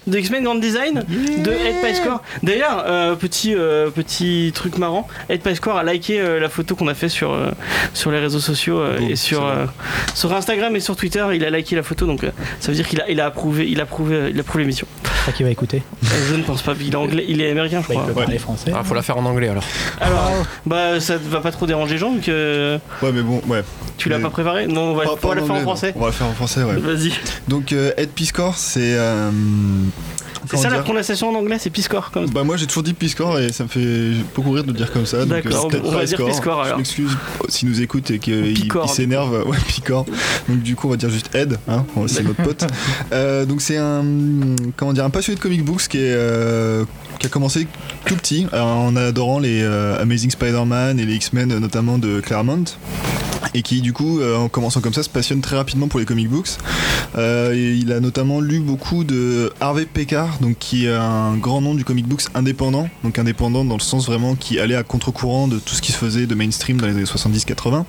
[0.06, 2.22] de X-Men Grand Design de Ed Score.
[2.42, 6.88] D'ailleurs, euh, petit euh, petit truc marrant, Ed Score a liké euh, la photo qu'on
[6.88, 7.50] a fait sur euh,
[7.94, 9.66] sur les réseaux sociaux euh, Bon, et sur euh,
[10.14, 12.88] sur Instagram et sur Twitter, il a liké la photo donc euh, ça veut dire
[12.88, 14.86] qu'il a il a approuvé il a approuvé il a approuvé l'émission.
[15.26, 15.82] Je crois qu'il va écouter.
[16.04, 18.06] Euh, je ne pense pas, il est anglais, il est américain je Bah, il crois.
[18.14, 18.70] peut parler français.
[18.72, 19.64] Ah, faut la faire en anglais alors.
[20.00, 20.30] Alors,
[20.64, 23.64] bah ça va pas trop déranger Jean vu que Ouais, mais bon, ouais.
[23.98, 24.68] tu l'as Mais- pas préparé?
[24.68, 25.62] Non, on va, Pas- on pas va la faire en non.
[25.62, 25.92] français.
[25.96, 26.76] On va le faire en français, ouais.
[26.76, 27.10] Vas-y.
[27.48, 28.94] Donc, euh, Ed Piscor, c'est.
[28.96, 29.32] euh,
[30.50, 33.38] C'est ça la prononciation en anglais, c'est Piscor comme Bah moi j'ai toujours dit Piscor
[33.38, 35.24] et ça me fait beaucoup rire de le dire comme ça.
[35.24, 36.62] D'accord, euh, on va dire Piscor.
[36.62, 36.74] Alors.
[36.74, 37.16] Je m'excuse
[37.48, 38.56] s'il nous écoute et qu'il
[38.88, 39.26] s'énerve.
[39.46, 40.06] Ouais, Picor.
[40.48, 42.64] Donc du coup on va dire juste Ed, hein, c'est notre pote.
[43.12, 44.04] Euh, donc c'est un
[44.76, 46.84] comment dire un passionné de comic books qui est euh,
[47.18, 47.66] qui a commencé
[48.04, 52.64] tout petit en adorant les euh, Amazing Spider-Man et les X-Men notamment de Claremont
[53.54, 56.06] et qui du coup euh, en commençant comme ça se passionne très rapidement pour les
[56.06, 56.50] comic books.
[57.16, 61.60] Euh, et il a notamment lu beaucoup de Harvey Pekar, donc qui est un grand
[61.60, 65.48] nom du comic books indépendant, donc indépendant dans le sens vraiment qui allait à contre-courant
[65.48, 67.84] de tout ce qui se faisait de mainstream dans les années 70-80.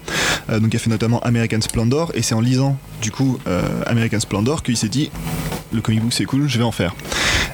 [0.49, 3.61] Euh, donc il a fait notamment American Splendor et c'est en lisant du coup euh,
[3.85, 5.09] American Splendor qu'il s'est dit
[5.73, 6.95] le comic book c'est cool, je vais en faire.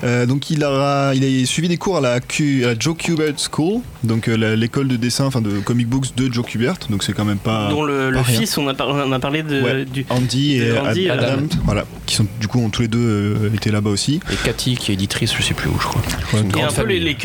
[0.03, 2.95] Euh, donc il a, il a suivi des cours à la, Q- à la Joe
[2.95, 7.03] Kubert School, donc euh, l'école de dessin, enfin de comic books de Joe Kubert, donc
[7.03, 7.69] c'est quand même pas.
[7.69, 8.39] dont le, le pas rien.
[8.41, 9.86] fils, on a, par- on a parlé de, Ouais.
[9.86, 10.06] du.
[10.10, 11.23] Andy et de Andy et Adam.
[11.25, 14.19] Adam, voilà, qui sont du coup ont tous les deux euh, été là-bas aussi.
[14.32, 16.01] Et Cathy, qui est éditrice, je sais plus où, je crois.
[16.31, 17.15] C'est Et grande un peu les, les,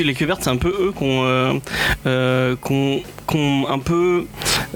[0.41, 1.55] c'est un peu eux qui ont, euh,
[2.07, 4.25] euh, qu'on- qu'on un peu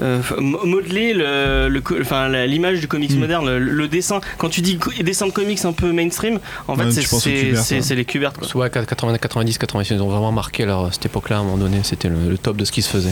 [0.01, 3.19] euh, mo- modelé le, le co- enfin, la- l'image du comics Mm.
[3.19, 4.21] moderne, le, le dessin.
[4.37, 8.33] Quand tu dis dessin de comics un peu mainstream, en fait, c'est les Kubert.
[8.33, 8.47] Quoi.
[8.47, 11.79] Soit 80, 90, 90, ils ont vraiment marqué leur, cette époque-là à un moment donné.
[11.83, 13.11] C'était le, le top de ce qui se faisait.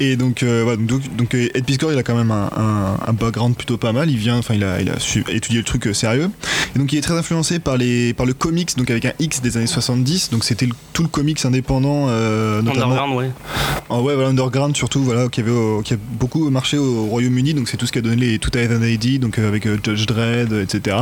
[0.00, 2.96] Et donc, euh, voilà, donc, donc, euh, Ed Piscor, il a quand même un, un-
[3.08, 4.10] un background plutôt pas mal.
[4.10, 6.30] Il vient, enfin, il a, il a su étudier le truc euh, sérieux.
[6.74, 9.40] Et donc, il est très influencé par les, par le comics, donc avec un X
[9.40, 10.30] des années 70.
[10.30, 12.86] Donc, c'était tout le comics indépendant, euh, notamment.
[12.86, 13.30] Underground, ouais.
[13.90, 15.52] Ah ouais, voilà, underground surtout, voilà, qui, avait
[15.84, 18.56] qui a beaucoup marché au Royaume-Uni, donc c'est tout ce qui a donné les Tout
[18.56, 20.96] Eyed ID, donc euh, avec euh, Judge Dredd, euh, etc.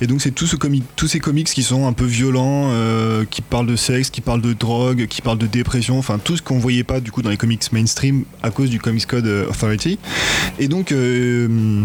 [0.00, 3.76] Et donc c'est tous ces comics qui sont un peu violents, euh, qui parlent de
[3.76, 7.00] sexe, qui parlent de drogue, qui parlent de dépression, enfin tout ce qu'on voyait pas
[7.00, 9.98] du coup dans les comics mainstream à cause du Comics Code euh, Authority.
[10.58, 11.84] Et donc euh,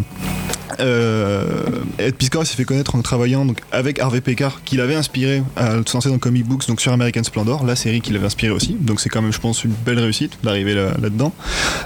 [0.79, 1.63] euh,
[1.99, 5.71] Ed Piscor s'est fait connaître en travaillant donc, avec Harvey Pekar, qui l'avait inspiré à
[5.85, 8.75] se lancer dans comic books, donc sur American Splendor, la série qui l'avait inspiré aussi.
[8.79, 11.33] Donc c'est quand même, je pense, une belle réussite d'arriver là- là-dedans.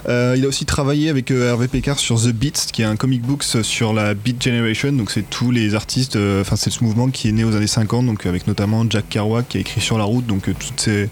[0.10, 2.96] Euh, il a aussi travaillé avec euh, Hervé Pekar sur The Beats, qui est un
[2.96, 4.92] comic books sur la Beat Generation.
[4.92, 7.68] Donc c'est tous les artistes, euh, enfin c'est ce mouvement qui est né aux années
[7.68, 10.68] 50, donc avec notamment Jack Kerouac qui a écrit Sur la route, donc euh, tout
[10.78, 11.10] ces,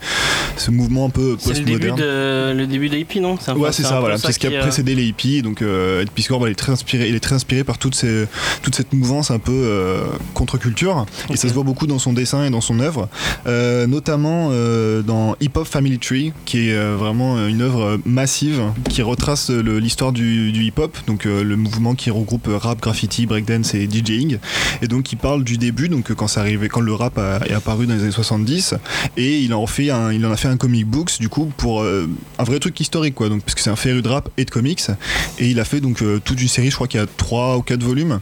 [0.57, 1.99] ce mouvement un peu C'est le début postmoderne.
[1.99, 3.37] de le début des hippies, non?
[3.55, 4.17] Ouais, c'est ça, voilà.
[4.17, 5.41] C'est ce qui a euh, précédé les hippies.
[5.41, 7.09] Donc, euh, Ed Piscor, bah, il est très inspiré.
[7.09, 8.25] Il est très inspiré par toute, ces,
[8.61, 11.05] toute cette mouvance un peu euh, contre-culture.
[11.31, 13.09] Et ça se voit beaucoup dans son dessin et dans son œuvre,
[13.47, 17.84] Euh, notamment euh, dans Hip Hop Family Tree, qui est euh, vraiment euh, une œuvre
[17.85, 22.47] euh, massive qui retrace euh, l'histoire du, du hip-hop, donc euh, le mouvement qui regroupe
[22.51, 24.39] rap, graffiti, breakdance et DJing.
[24.81, 27.53] Et donc, il parle du début, donc quand ça arrivait, quand le rap a- est
[27.53, 28.75] apparu dans les années 70,
[29.17, 31.81] et il en fait un, il en a fait un comic books du coup pour
[31.81, 32.07] euh,
[32.39, 33.29] un vrai truc historique quoi.
[33.29, 34.81] Donc parce que c'est un féru de rap et de comics.
[35.39, 37.57] Et il a fait donc euh, toute une série je crois qu'il y a 3
[37.57, 38.19] ou 4 volumes.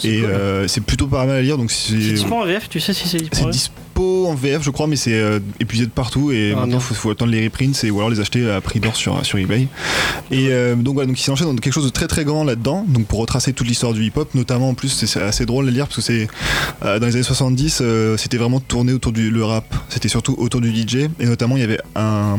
[0.00, 0.68] C'est et cool.
[0.68, 3.18] c'est plutôt pas mal à lire donc C'est c'est en VF, tu sais si c'est
[3.96, 6.80] dispo en VF je crois mais c'est euh, épuisé de partout et Ah, maintenant non.
[6.80, 9.38] faut, faut attendre les reprints et ou alors les acheter à prix d'or sur, sur
[9.38, 9.68] eBay.
[10.30, 12.84] Et euh, donc voilà donc il s'enchaîne dans quelque chose de très très grand là-dedans.
[12.88, 15.86] Donc pour retracer toute l'histoire du hip-hop notamment en plus c'est- assez drôle à lire
[15.86, 16.28] parce que c'est
[16.84, 19.64] euh, dans les années 70 euh, c'était vraiment tourné autour du le rap.
[19.88, 22.36] C'était surtout autour du DJ et notamment il y avait un,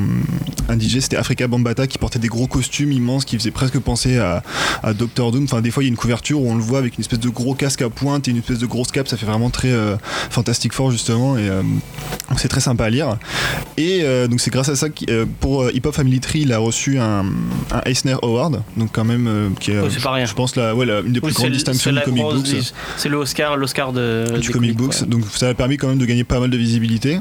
[0.69, 4.17] un DJ c'était Africa Bambata qui portait des gros costumes immenses qui faisait presque penser
[4.17, 4.43] à,
[4.83, 5.45] à Doctor Doom.
[5.45, 7.19] Enfin des fois il y a une couverture où on le voit avec une espèce
[7.19, 9.07] de gros casque à pointe et une espèce de grosse cape.
[9.07, 9.71] Ça fait vraiment très
[10.29, 11.37] Fantastic Four justement.
[11.37, 11.61] Et euh,
[12.37, 13.17] c'est très sympa à lire
[13.77, 16.41] et euh, donc c'est grâce à ça que euh, pour euh, Hip Hop Family Tree
[16.41, 17.25] il a reçu un,
[17.71, 20.25] un Eisner Award donc quand même euh, qui est pas rien.
[20.25, 22.47] je pense la, ouais, la- une des plus grandes distinctions du comic books
[22.97, 25.01] C'est le Oscar, l'Oscar de du comic books.
[25.01, 25.07] ouais.
[25.07, 27.19] Donc ça a permis quand même de gagner pas mal de visibilité.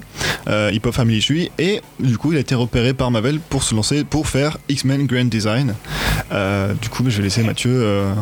[0.48, 3.62] Euh, Hip Hop Family Tree et du coup il a été repéré par Marvel pour
[3.62, 5.74] se lancer pour faire X-Men Grand Design.
[6.32, 8.12] Euh, du coup je vais laisser Mathieu euh,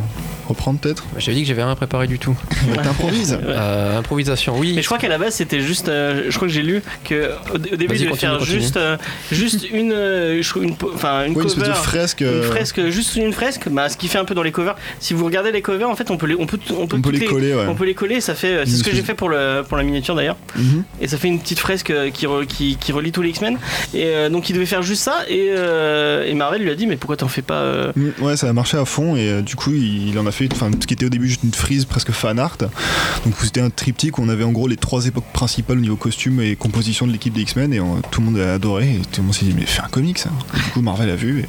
[0.49, 1.05] reprendre peut-être.
[1.19, 2.35] J'avais dit que j'avais rien préparé du tout.
[2.83, 3.39] T'improvises.
[3.43, 4.73] Euh, improvisation, oui.
[4.75, 7.31] Mais je crois qu'à la base c'était juste, euh, je crois que j'ai lu que
[7.53, 8.61] au, au début Vas-y, il devait continue, faire continue.
[8.61, 8.97] juste, euh,
[9.33, 12.21] juste une, euh, une, enfin une Oui, cover, fresque.
[12.23, 13.69] une fresque, juste une fresque.
[13.71, 14.77] Bah, ce qui fait un peu dans les covers.
[15.01, 17.01] Si vous regardez les covers, en fait, on peut les, on peut, on peut, on
[17.01, 17.67] peut toutes les coller, ouais.
[17.69, 18.21] on peut les coller.
[18.21, 20.37] Ça fait, c'est ce que j'ai fait pour le, pour la miniature d'ailleurs.
[20.57, 20.85] mhm.
[21.01, 23.59] Et ça fait une petite fresque qui, re- qui, qui relie tous les X-Men.
[23.95, 25.19] Et euh, donc il devait faire juste ça.
[25.29, 28.37] Et, euh, et Marvel lui a dit mais pourquoi t'en fais pas euh, Mm, Ouais,
[28.37, 30.71] ça a marché à fond et euh, du coup il, il en a fait, enfin
[30.81, 32.57] ce qui était au début juste une frise presque fan art.
[32.59, 36.41] Donc c'était un triptyque où on avait en gros les trois époques principales niveau costume
[36.41, 39.21] et composition de l'équipe des X-Men et euh, tout le monde a adoré et tout
[39.21, 40.31] le monde s'est dit mais fais un comic ça.
[40.55, 41.45] Et du coup Marvel a vu et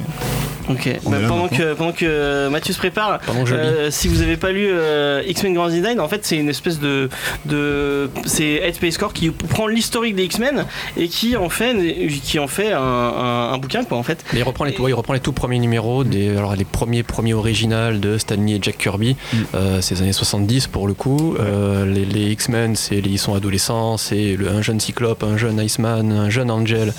[0.68, 0.90] Ok.
[1.04, 3.20] Bah, pendant, que, pendant que Mathieu se prépare,
[3.52, 6.80] euh, si vous n'avez pas lu euh, X-Men Grand Design, en fait c'est une espèce
[6.80, 7.08] de,
[7.44, 10.64] de c'est Headspace Core qui prend l'historique des X-Men
[10.96, 11.76] et qui en fait
[12.24, 14.24] qui en fait un, un- un bouquin quoi en fait.
[14.32, 17.04] Mais il reprend les, ouais, il reprend les tout premiers numéros, des, alors les premiers
[17.04, 19.36] premiers originales de Stanley et Jack Kirby, Mm.
[19.54, 21.36] euh, ces années 70 pour le coup.
[21.38, 25.36] Euh, les les X-Men, c'est les- ils sont adolescents, c'est le- un jeune Cyclope, un
[25.36, 26.92] jeune Iceman, un jeune Angel,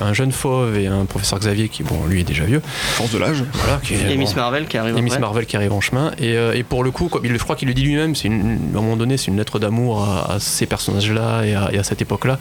[0.00, 2.60] un jeune Fauve et un professeur Xavier qui, bon, lui est déjà vieux.
[2.64, 3.42] Force de l'âge.
[3.54, 4.96] Voilà, qui Et bon, Miss Marvel qui arrive.
[4.96, 5.18] et Miss.
[5.18, 6.12] Marvel qui arrive en chemin.
[6.18, 8.58] Et, euh, et pour le coup, il, je crois qu'il le dit lui-même, c'est une-
[8.74, 11.78] à un moment donné, c'est une lettre d'amour à, à ces personnages-là et à, et
[11.78, 12.38] à cette époque-là.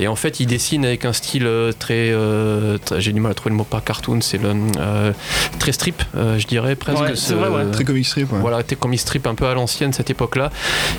[0.00, 2.10] Et en fait, il dessine avec un style euh, très.
[2.12, 4.52] euh, très- J'ai du mal à trouver le mot pas cartoon, c'est le.
[4.78, 5.12] euh,
[5.58, 7.00] très strip, euh, je dirais presque.
[7.02, 7.70] Ouais, c'est vrai, ouais.
[7.72, 8.32] Très comic strip.
[8.32, 8.38] ouais.
[8.40, 10.50] Voilà, t'es comme il strip un peu à l'ancienne cette époque-là.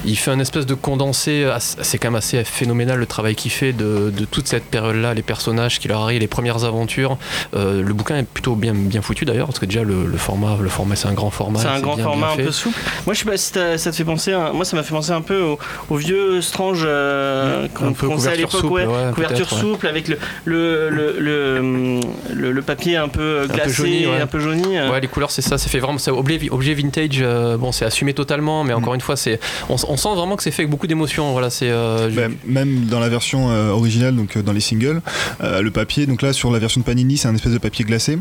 [0.06, 3.72] Il fait un espèce de condensé, c'est quand même assez phénoménal le travail qu'il fait
[3.74, 7.18] de, de toute cette période-là, les personnages qui leur arrivent, les premières aventures.
[7.56, 10.58] Euh, le bouquin est plutôt bien, bien foutu d'ailleurs, parce que déjà le, le format,
[10.62, 11.60] le format c'est un grand format.
[11.60, 12.78] C'est un grand bien, format bien un peu souple.
[13.06, 13.52] Moi, je sais pas si
[13.82, 14.34] ça te fait penser.
[14.34, 15.60] à- moi, ça m'a fait penser un peu au,
[15.90, 18.62] au vieux Strange euh, qu'on Un peu à couverture l'époque.
[18.62, 19.60] souple, ouais, ouais, couverture ouais.
[19.60, 22.00] souple avec le le, le, le,
[22.34, 24.22] le- le papier un peu peu glacé, jauni, ouais.
[24.22, 24.78] un peu jauni.
[24.78, 24.92] euh.
[24.92, 25.58] Ouais, les couleurs, c'est ça.
[25.58, 25.98] C'est fait vraiment.
[26.00, 27.20] C'est objet, objet vintage.
[27.22, 28.78] euh, bon, c'est assumé totalement, mais Mm.
[28.78, 29.40] encore une fois, c'est.
[29.70, 31.32] On, on sent vraiment que c'est fait avec beaucoup d'émotion.
[31.32, 31.70] Voilà, c'est.
[31.70, 35.02] euh, Bah, même dans la version euh, originale, donc euh, dans les singles,
[35.44, 37.84] euh, le papier, donc là sur la version de Panini, c'est un espèce de papier
[37.86, 38.18] glacé.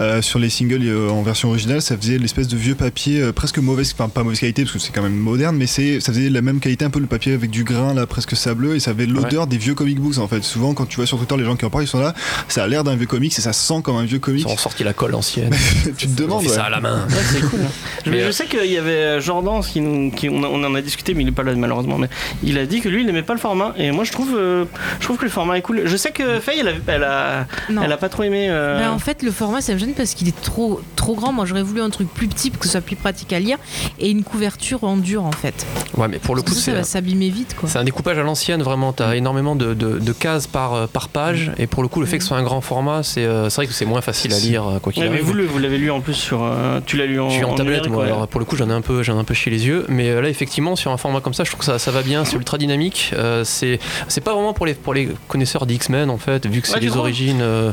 [0.00, 3.32] Euh, sur les singles euh, en version originale, ça faisait l'espèce de vieux papier euh,
[3.32, 6.12] presque mauvaise, enfin pas mauvaise qualité parce que c'est quand même moderne, mais c'est, ça
[6.12, 8.80] faisait la même qualité, un peu le papier avec du grain là presque sableux et
[8.80, 10.42] ça avait l'odeur des vieux comic books en fait.
[10.42, 12.14] Souvent quand tu vois sur Twitter les gens qui en parlent, ils sont là,
[12.48, 14.44] ça a l'air d'un vieux comic et ça sent comme un vieux comic.
[14.48, 15.54] Ils ont sorti la colle ancienne.
[15.98, 16.42] tu te Ils ont demandes.
[16.44, 17.06] fait ça à la main.
[17.08, 17.60] Ouais, c'est cool.
[18.04, 20.62] Je, Mais, je euh, sais qu'il y avait Jordan, qui, nous- qui- on, a- on
[20.64, 21.98] en a discuté, mais il est pas là malheureusement.
[21.98, 22.08] Mais
[22.42, 23.71] il a dit que lui, il aimait pas le format.
[23.76, 24.64] Et moi, je trouve, euh,
[25.00, 25.82] je trouve que le format est cool.
[25.84, 27.82] Je sais que Faye, elle a, elle a, Non.
[27.84, 28.46] elle a pas trop aimé.
[28.50, 31.32] euh, Ben, en fait, le format, ça me gêne parce qu'il est trop, trop grand.
[31.32, 33.58] Moi, j'aurais voulu un truc plus petit pour que ce soit plus pratique à lire
[33.98, 35.66] et une couverture en dur, en fait.
[35.96, 37.68] Ouais, mais pour le coup, Parce que ça, va s'abîmer vite, quoi.
[37.68, 38.92] C'est un découpage à l'ancienne, vraiment.
[38.92, 41.52] Tu as énormément de, de- de cases par, euh, par page.
[41.58, 43.56] Et pour le coup, le fait que ce soit un grand format, c'est euh, c'est
[43.56, 45.78] vrai que c'est moins facile à lire, quoi qu'il ouais, mais vous, le- vous l'avez
[45.78, 46.42] lu en plus sur.
[46.42, 47.28] euh, tu l'as lu en.
[47.30, 48.02] Je suis en tablette, numérique, moi.
[48.04, 48.08] ouais.
[48.10, 49.84] Alors, pour le coup, j'en ai un peu, j'en ai un peu chez les yeux.
[49.88, 52.02] Mais euh, là, effectivement, sur un format comme ça, je trouve que ça, ça va
[52.02, 52.24] bien.
[52.24, 53.12] C'est ultra dynamique.
[53.14, 56.66] Euh, c'est, c'est pas vraiment pour les, pour les connaisseurs d'X-Men, en fait, vu que
[56.66, 57.40] c'est Ouais, les origines.
[57.42, 57.70] euh,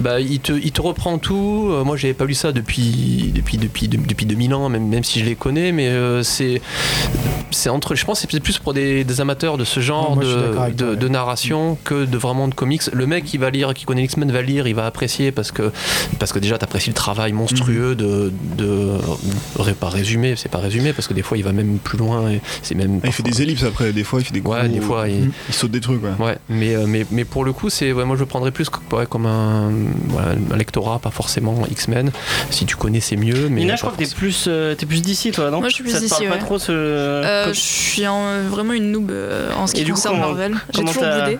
[0.00, 1.68] bah, il te, il te reprend tout.
[1.70, 5.04] Euh, moi, j'avais pas lu ça depuis, depuis, depuis, de- depuis 2000 ans, même, même
[5.04, 5.70] si je les connais.
[5.72, 6.60] Mais euh, c'est,
[7.50, 7.94] c'est entre.
[7.94, 11.08] Je pense que c'est plus pour des, des amateurs de ce genre de, de, de
[11.08, 12.82] narration que de vraiment de comics.
[12.92, 15.70] Le mec qui va lire, qui connaît X-Men, va lire, il va apprécier parce que,
[16.18, 18.90] parce que déjà, t'apprécies le travail monstrueux de, de,
[19.58, 22.30] ré- pas résumé, c'est pas résumé parce que des fois il va même plus loin
[22.30, 23.00] et c'est même.
[23.02, 25.08] Ah, il fait des ellipses après, des fois il fait des Ouais, gros- des fois,
[25.08, 26.02] il- il saute des trucs.
[26.02, 26.10] Ouais.
[26.18, 28.68] Ouais, mais, euh, mais, mais pour le coup, c'est ouais, moi je le prendrais plus
[28.70, 29.70] comme un,
[30.08, 32.10] voilà, un lectorat, pas forcément X-Men.
[32.50, 33.48] Si tu connais, c'est mieux.
[33.48, 35.74] Mais Nina, je crois que t'es plus, euh, t'es plus d'ici, toi, non Moi, je
[35.74, 36.40] suis plus d'ici, parle pas ouais.
[36.40, 36.72] trop ce.
[36.72, 40.16] Euh, comme- je suis en- vraiment une noob euh, en ce qui du coup, concerne
[40.16, 40.54] comment- Marvel.
[40.54, 41.38] J'ai comment toujours t'as- boudé.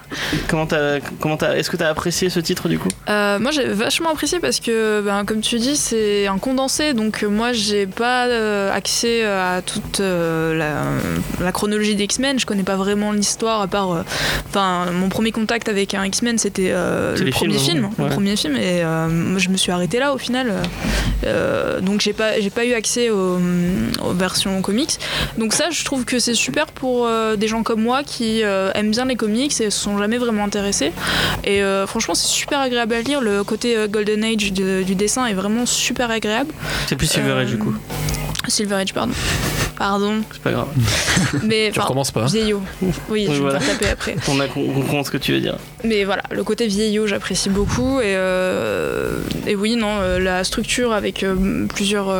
[0.48, 2.88] Comment t'as, comment t'as, est-ce que t'as apprécié ce titre du coup?
[3.08, 7.22] Euh, moi j'ai vachement apprécié parce que ben, comme tu dis c'est un condensé donc
[7.22, 12.46] euh, moi j'ai pas euh, accès à toute euh, la, la chronologie des X-Men je
[12.46, 14.02] connais pas vraiment l'histoire part euh,
[14.48, 18.04] enfin mon premier contact avec un X-Men c'était euh, le premier films, film, ouais.
[18.08, 20.52] le premier film et euh, moi, je me suis arrêté là au final
[21.26, 23.38] Euh, donc j'ai pas j'ai pas eu accès aux,
[24.02, 24.98] aux versions comics
[25.36, 28.70] donc ça je trouve que c'est super pour euh, des gens comme moi qui euh,
[28.74, 30.92] aiment bien les comics et se sont jamais vraiment intéressés
[31.44, 33.20] et euh, franchement, c'est super agréable à lire.
[33.20, 36.52] Le côté euh, Golden Age de- du dessin est vraiment super agréable.
[36.86, 37.74] C'est plus Silver Age Euh, du coup.
[38.48, 39.12] Silver Age, pardon.
[39.76, 40.20] Pardon.
[40.32, 40.68] C'est pas grave.
[41.44, 42.26] Mais Tu recommences pas.
[42.26, 42.60] vieillot.
[42.82, 43.59] Oui, Oui, je voilà.
[43.60, 44.16] Taper après.
[44.28, 45.56] On a on comprend ce que tu veux dire.
[45.84, 48.00] Mais voilà, le côté vieillot, j'apprécie beaucoup.
[48.00, 52.14] Et, euh, et oui, non, euh, la structure avec euh, plusieurs.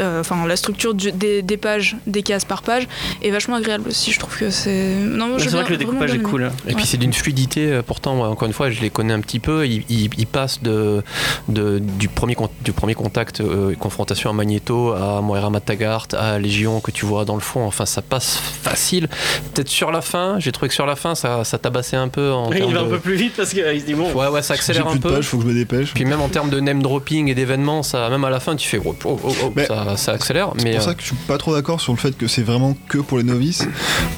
[0.00, 2.86] Euh, euh, Enfin, la structure du- des, des pages, des cases par page,
[3.22, 4.12] est vachement agréable aussi.
[4.12, 4.94] Je trouve que c'est.
[4.94, 6.50] Non, C'est vrai que le découpage est cool.
[6.68, 9.20] Et puis c'est d'une fluidité, euh, pourtant, moi, encore une fois, je les connais un
[9.20, 9.66] petit peu.
[9.66, 11.02] Ils, ils- ils passent de,
[11.48, 16.38] de- du, premier, con- du premier contact, euh, confrontation à Magneto, à Moira Matagart, à
[16.38, 17.64] Légion que tu vois dans le fond.
[17.66, 19.08] Enfin, ça passe facile.
[19.54, 22.32] Peut-être sur la fin, j'ai trouvé que sur la fin, ça, ça tabassait un peu
[22.32, 24.12] en Il va un peu plus vite parce qu'il se dit bon.
[24.12, 25.10] Ouais, ouais, ça accélère un peu.
[25.14, 25.92] pages, faut que je me dépêche.
[25.94, 28.68] Puis même en termes de name dropping et d'événements, ça, même à la fin, tu
[28.68, 29.66] fais oh, oh, oh, oh, Mais
[29.96, 30.52] ça, ça accélère.
[30.58, 32.42] C'est pour euh, ça que je suis pas trop d'accord sur le fait que c'est
[32.42, 33.66] vraiment que pour les novices,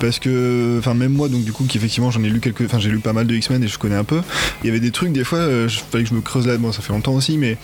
[0.00, 2.90] parce que, enfin même moi, donc du coup, qu'effectivement j'en ai lu quelques, enfin j'ai
[2.90, 4.20] lu pas mal de X-Men et je connais un peu.
[4.62, 6.56] Il y avait des trucs des fois, euh, je- fallait que je me creuse là,
[6.56, 7.56] bon ça fait longtemps aussi, mais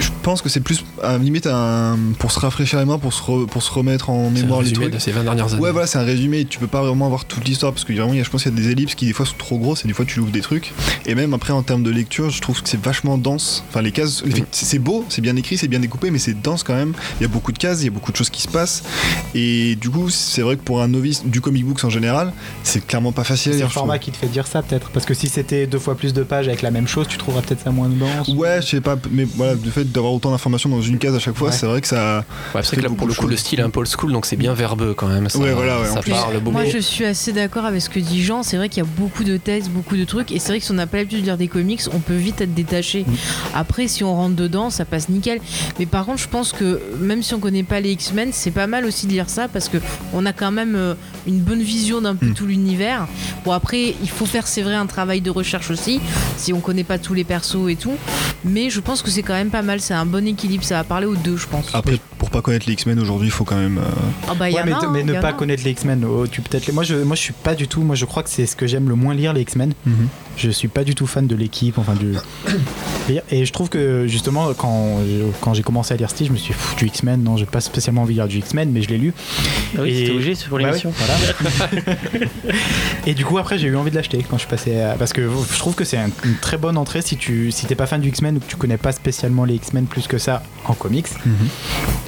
[0.00, 3.22] je- pense que c'est plus à limite un, pour se rafraîchir les mains, pour se,
[3.22, 4.92] re- pour se remettre en un mémoire les trucs.
[4.92, 5.62] de ces 20 dernières années.
[5.62, 6.44] Ouais, voilà, c'est un résumé.
[6.44, 8.42] Tu peux pas vraiment avoir toute l'histoire parce que vraiment, il y a- je pense
[8.42, 10.18] qu'il y a des ellipses qui des fois sont trop grosses et des fois tu
[10.18, 10.72] loupes des trucs.
[11.06, 13.64] Et même après, en termes de lecture, je trouve que c'est vachement dense.
[13.68, 14.30] Enfin, les cases, Mm.
[14.50, 16.92] c'est beau, c'est bien écrit, c'est bien découpé, mais c'est dense quand même.
[17.20, 18.82] Il y a beaucoup de cases, il y a beaucoup de choses qui se passent.
[19.34, 22.32] Et du coup, c'est vrai que pour un novice du comic books en général,
[22.64, 23.74] c'est clairement pas facile C'est le trouve.
[23.74, 24.90] format qui te fait dire ça peut-être.
[24.90, 27.42] Parce que si c'était deux fois plus de pages avec la même chose, tu trouveras
[27.42, 28.28] peut-être ça moins dense.
[28.28, 31.18] Ouais, je sais pas, mais voilà, le fait d'avoir autant d'informations dans une case à
[31.18, 31.54] chaque fois, Ouais.
[31.54, 32.24] c'est vrai que ça.
[32.54, 34.12] Ouais, c'est vrai que là, pour le coup, le style est un peu old school,
[34.12, 35.28] donc c'est bien verbeux quand même.
[35.28, 36.10] Ça, Ouais, voilà, ça plus.
[36.12, 36.56] parle beaucoup.
[36.56, 38.42] Moi, je suis assez d'accord avec ce que dit Jean.
[38.42, 40.32] C'est vrai qu'il y a beaucoup de textes, beaucoup de trucs.
[40.32, 42.14] Et c'est vrai que si on n'a pas l'habitude de lire des comics, on peut
[42.16, 43.04] vite être détaché.
[43.06, 43.12] Mm.
[43.54, 45.40] Après, si on rentre dedans, ça passe nickel.
[45.78, 48.66] Mais par contre, je pense que même si on connaît pas les X-Men, c'est pas
[48.66, 49.78] mal aussi de lire ça parce que
[50.12, 50.94] on a quand même euh,
[51.26, 52.34] une bonne vision d'un peu Mm.
[52.34, 53.06] tout l'univers.
[53.44, 56.00] Bon, après, il faut faire, c'est vrai, un travail de recherche aussi,
[56.36, 57.92] si on connaît pas tous les persos et tout.
[58.44, 59.80] Mais je pense que c'est quand même pas mal.
[59.80, 60.64] C'est un bon équilibre.
[60.64, 61.74] Ça va parler aux deux, je pense.
[62.26, 63.78] Pour pas connaître les X-Men aujourd'hui, il faut quand même.
[63.78, 63.82] euh,
[64.28, 66.26] Ah bah, il y Ouais, mais, a, mais hein, ne pas connaître les X-Men, oh,
[66.26, 68.28] tu peut-être les- moi je moi je suis pas du tout moi je crois que
[68.30, 69.72] c'est ce que j'aime le moins lire les X-Men.
[69.86, 70.08] Mhm.
[70.36, 72.12] Je suis pas du tout fan de l'équipe enfin du
[73.30, 74.98] et je trouve que justement quand
[75.40, 77.46] quand j'ai commencé à lire Steve, je me suis dit, Pff, du X-Men non, j'ai
[77.46, 79.14] pas spécialement envie de lire du X-Men mais je l'ai lu.
[79.78, 80.92] Ah oui, Et- c'était obligé, c'est pour Bah l'émission.
[80.96, 81.70] voilà.
[83.06, 85.12] et du coup après j'ai eu envie de l'acheter quand je suis passé à- parce
[85.12, 85.22] que
[85.52, 88.00] je trouve que c'est un- une très bonne entrée si tu si t'es pas fan
[88.00, 91.06] du X-Men ou que tu connais pas spécialement les X-Men plus que ça en comics.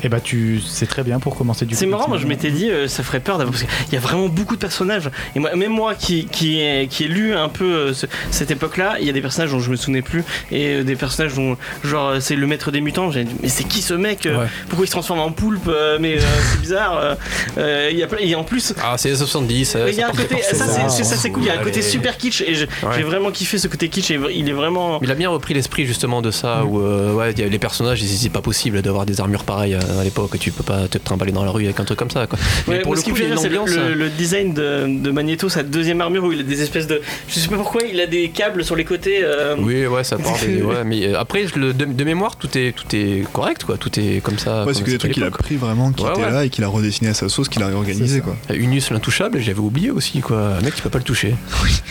[0.02, 2.70] Et bah tu c'est très bien pour commencer du C'est marrant, moi je m'étais dit,
[2.70, 3.56] euh, ça ferait peur d'avoir.
[3.58, 5.10] Parce qu'il y a vraiment beaucoup de personnages.
[5.34, 8.50] Et moi, même moi qui, qui, ai, qui ai lu un peu euh, ce- cette
[8.50, 10.24] époque-là, il y a des personnages dont je me souvenais plus.
[10.50, 13.10] Et euh, des personnages dont, genre, c'est le maître des mutants.
[13.10, 14.46] J'ai dit, mais c'est qui ce mec Ouais.
[14.68, 16.20] Pourquoi il se transforme en poulpe Euh, Mais euh,
[16.52, 17.16] c'est bizarre.
[17.56, 18.74] il y a et en plus.
[18.82, 19.76] Ah, c'est les 70.
[19.88, 21.58] Il y a un côté, ça c'est- c'est ça, c'est cool, il y a un
[21.58, 21.82] côté Allez.
[21.82, 22.94] super kitsch et je- Ouais.
[22.96, 24.98] j'ai vraiment kiffé ce côté kitsch et il est vraiment.
[25.02, 28.02] Il a bien repris l'esprit justement de ça, où euh, ouais, y a les personnages,
[28.02, 31.32] ils- c'est pas possible d'avoir des armures pareilles à l'époque, tu peux pas te trimballer
[31.32, 32.26] dans la rue avec un truc comme ça.
[32.26, 32.38] Quoi.
[32.66, 33.68] Mais Ouais, pour moi, le ce qui coup, me fait il y a rire, une
[33.68, 36.62] c'est le, le- le design de, de Magneto, sa deuxième armure où il a des
[36.62, 37.00] espèces de.
[37.28, 39.20] Je sais pas pourquoi, il a des câbles sur les côtés.
[39.22, 40.62] euh, Oui, ouais, ça part des.
[40.68, 43.76] Ouais, mais euh, après, je le- de, de mémoire, tout est, tout est correct, quoi.
[43.78, 44.64] Tout est comme ça.
[44.64, 46.30] Ouais, c'est que des trucs qu'il a pris vraiment, qui Ouais, étaient ouais.
[46.30, 48.36] là et qu'il a redessiné à sa sauce, qu'il a réorganisé quoi.
[48.54, 50.54] Unus l'intouchable, j'avais oublié aussi, quoi.
[50.58, 51.34] Un mec, tu peux pas le toucher.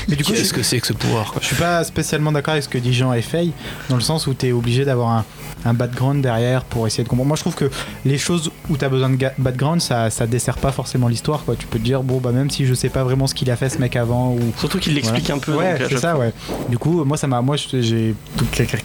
[0.08, 2.52] Mais du coup, Qu'est-ce que c'est que ce pouvoir, quoi Je suis pas spécialement d'accord
[2.54, 3.52] avec ce que dit Jean et Faye,
[3.90, 5.26] dans le sens où tu es obligé d'avoir un,
[5.66, 7.28] un background derrière pour essayer de comprendre.
[7.30, 7.70] Moi, je trouve que
[8.06, 11.44] les choses où tu as besoin de background, ça, ça dessert pas forcément l'histoire.
[11.46, 11.56] quoi.
[11.58, 13.56] Tu peux te dire, bon, bah, même si je sais pas vraiment ce qu'il a
[13.56, 14.40] fait ce mec avant, ou.
[14.58, 15.54] Surtout qu'il l'explique un peu.
[15.54, 16.32] Ouais, c'est ça, ouais.
[16.70, 18.16] Du coup, moi, ça m'a, moi, j'ai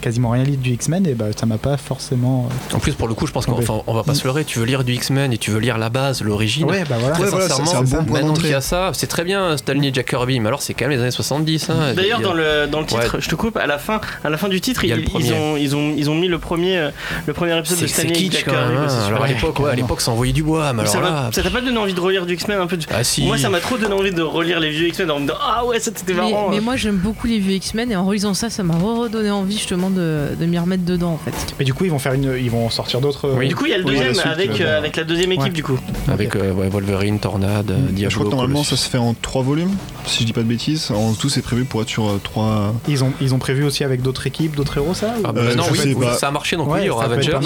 [0.01, 2.49] quasiment rien lu du X-Men et bah, ça m'a pas forcément.
[2.73, 4.43] En plus, pour le coup, je pense qu'on enfin, on va pas se leurrer.
[4.45, 6.65] Tu veux lire du X-Men et tu veux lire la base, l'origine.
[6.69, 7.19] Ouais, bah voilà.
[7.19, 8.43] Ouais, voilà, sincèrement, c'est un bon point maintenant d'entrée.
[8.43, 10.85] qu'il y a ça, c'est très bien Stanley et Jack Kirby, mais alors c'est quand
[10.85, 11.69] même les années 70.
[11.69, 11.93] hein.
[11.95, 13.21] D'ailleurs, dans le, dans le titre, Ouais.
[13.21, 15.75] je te coupe, à la fin, à la fin du titre, Il ils, ont, ils,
[15.75, 16.89] ont, ils ont mis le premier, euh,
[17.25, 18.43] le premier épisode de c'est Stanley kitsch Jack.
[18.45, 18.87] Kirby, hein.
[19.07, 21.29] Alors à l'époque, ouais, à l'époque, ça envoyait du bois, mais ça là.
[21.33, 23.23] t'a pas donné envie de relire du X-Men un peu Ah si.
[23.25, 25.65] Moi, ça m'a trop donné envie de relire les vieux X-Men en me disant Ah
[25.65, 26.49] ouais, ça, c'était marrant.
[26.49, 26.61] mais euh.
[26.61, 29.89] moi j'aime beaucoup les vieux X-Men et en relisant ça, ça m'a redonné envie justement
[29.89, 31.33] de, de m'y remettre dedans en fait.
[31.59, 33.29] Mais du coup, ils vont faire une, ils vont sortir d'autres.
[33.35, 33.47] Oui.
[33.47, 35.43] Du coup, il y a le deuxième suite, avec, euh, euh, avec la deuxième équipe
[35.43, 35.49] Ouais.
[35.49, 35.77] du coup.
[36.11, 38.09] Avec euh, ouais, Wolverine, Tornade, euh, Diablo.
[38.09, 39.71] Je crois que normalement ça se fait en trois volumes,
[40.05, 40.91] si je dis pas de bêtises.
[40.91, 42.73] En tout, c'est prévu pour être sur euh, trois.
[42.87, 45.41] Ils ont, ils ont prévu aussi avec d'autres équipes, d'autres héros, ça ou- Ah bah
[45.43, 47.37] Euh, non, oui, ça a marché donc oui, il y aura Avengers,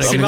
[0.00, 0.18] C'est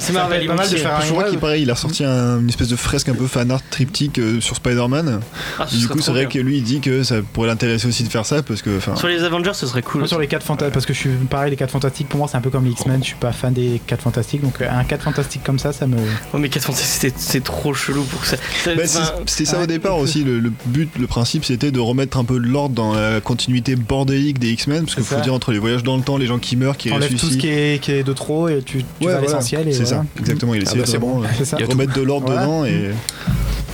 [0.00, 0.46] C'est Marvel.
[0.46, 1.24] pas mal de faire un Je crois
[1.54, 4.40] qu'il il a sorti un- une espèce de fresque un peu fan art triptyque euh,
[4.40, 5.20] sur Spider-Man.
[5.58, 6.28] Ah, ce Du coup, c'est vrai bien.
[6.42, 9.08] que lui, il dit que ça pourrait l'intéresser aussi de faire ça parce que, Sur
[9.08, 10.00] les Avengers, ce serait cool.
[10.00, 12.28] Moi, sur les 4 fantastiques, parce que je suis pareil, les 4 fantastiques, pour moi,
[12.30, 14.68] c'est un peu comme les X-Men, je suis pas fan des 4 fantastiques, donc euh,
[14.70, 15.96] un 4 fantastique comme ça, ça me.
[16.32, 18.36] Oh, mais 4 Fantastiques, c'est trop chelou pour que ça.
[18.66, 22.16] Bah, c'est- C'était ça au départ aussi, le, le but, le principe c'était de remettre
[22.18, 25.52] un peu de l'ordre dans la continuité bordélique des X-Men, parce qu'il faut dire entre
[25.52, 27.40] les voyages dans le temps, les gens qui meurent, qui T'enlèves tout ce ressuscitent.
[27.40, 29.65] qui est, qui est de trop et tu, tu Ouais, vas à voilà, l'essentiel.
[29.72, 29.98] C'est voilà.
[29.98, 31.44] ça, exactement, il Ah essaie bah, c'est vraiment bon.
[31.44, 31.56] ça.
[31.60, 32.42] Il remettre de l'ordre Voilà.
[32.42, 32.90] dedans et.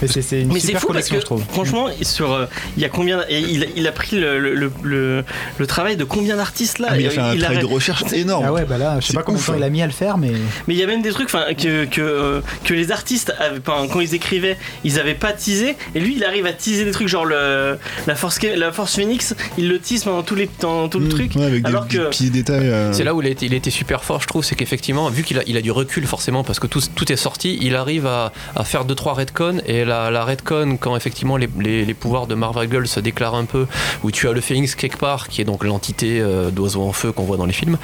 [0.00, 1.44] Mais c'est c'est une Mais c'est super fou parce que je trouve.
[1.48, 5.24] franchement, sur euh, il y a combien il, il a pris le, le, le, le-
[5.58, 6.88] le travail de combien d'artistes là?
[6.90, 8.44] Ah, il a fait un Il a- travail de recherche énorme.
[8.48, 9.56] Ah ouais, bah là, je sais C'est pas combien de temps hein.
[9.58, 10.32] il a mis à le faire, mais.
[10.66, 13.60] Mais il y a même des trucs enfin, que, que, euh, que les artistes, avaient,
[13.60, 15.76] quand ils écrivaient, ils avaient pas teasé.
[15.94, 17.78] Et lui, il arrive à teaser des trucs genre le,
[18.08, 21.10] la, force, la Force Phoenix, il le tease pendant tout, les, dans tout le Mmh,
[21.10, 21.32] truc.
[21.36, 22.66] ouais, avec des, alors des que- petits détails.
[22.68, 24.56] euh, C'est là où il a, été, il a été super fort, je trouve, c'est
[24.56, 27.58] qu'effectivement, vu qu'il a, il a du recul forcément, parce que tout, tout est sorti,
[27.60, 31.84] il arrive à, à faire 2-3 retcons et la, la Redcon, quand effectivement les, les-
[31.84, 33.66] les pouvoirs de Marvel Girl se déclarent un peu,
[34.02, 37.12] où tu as le Phoenix quelque part, qui est donc l'entité euh, d'oiseau en feu
[37.12, 37.76] qu'on voit dans les films,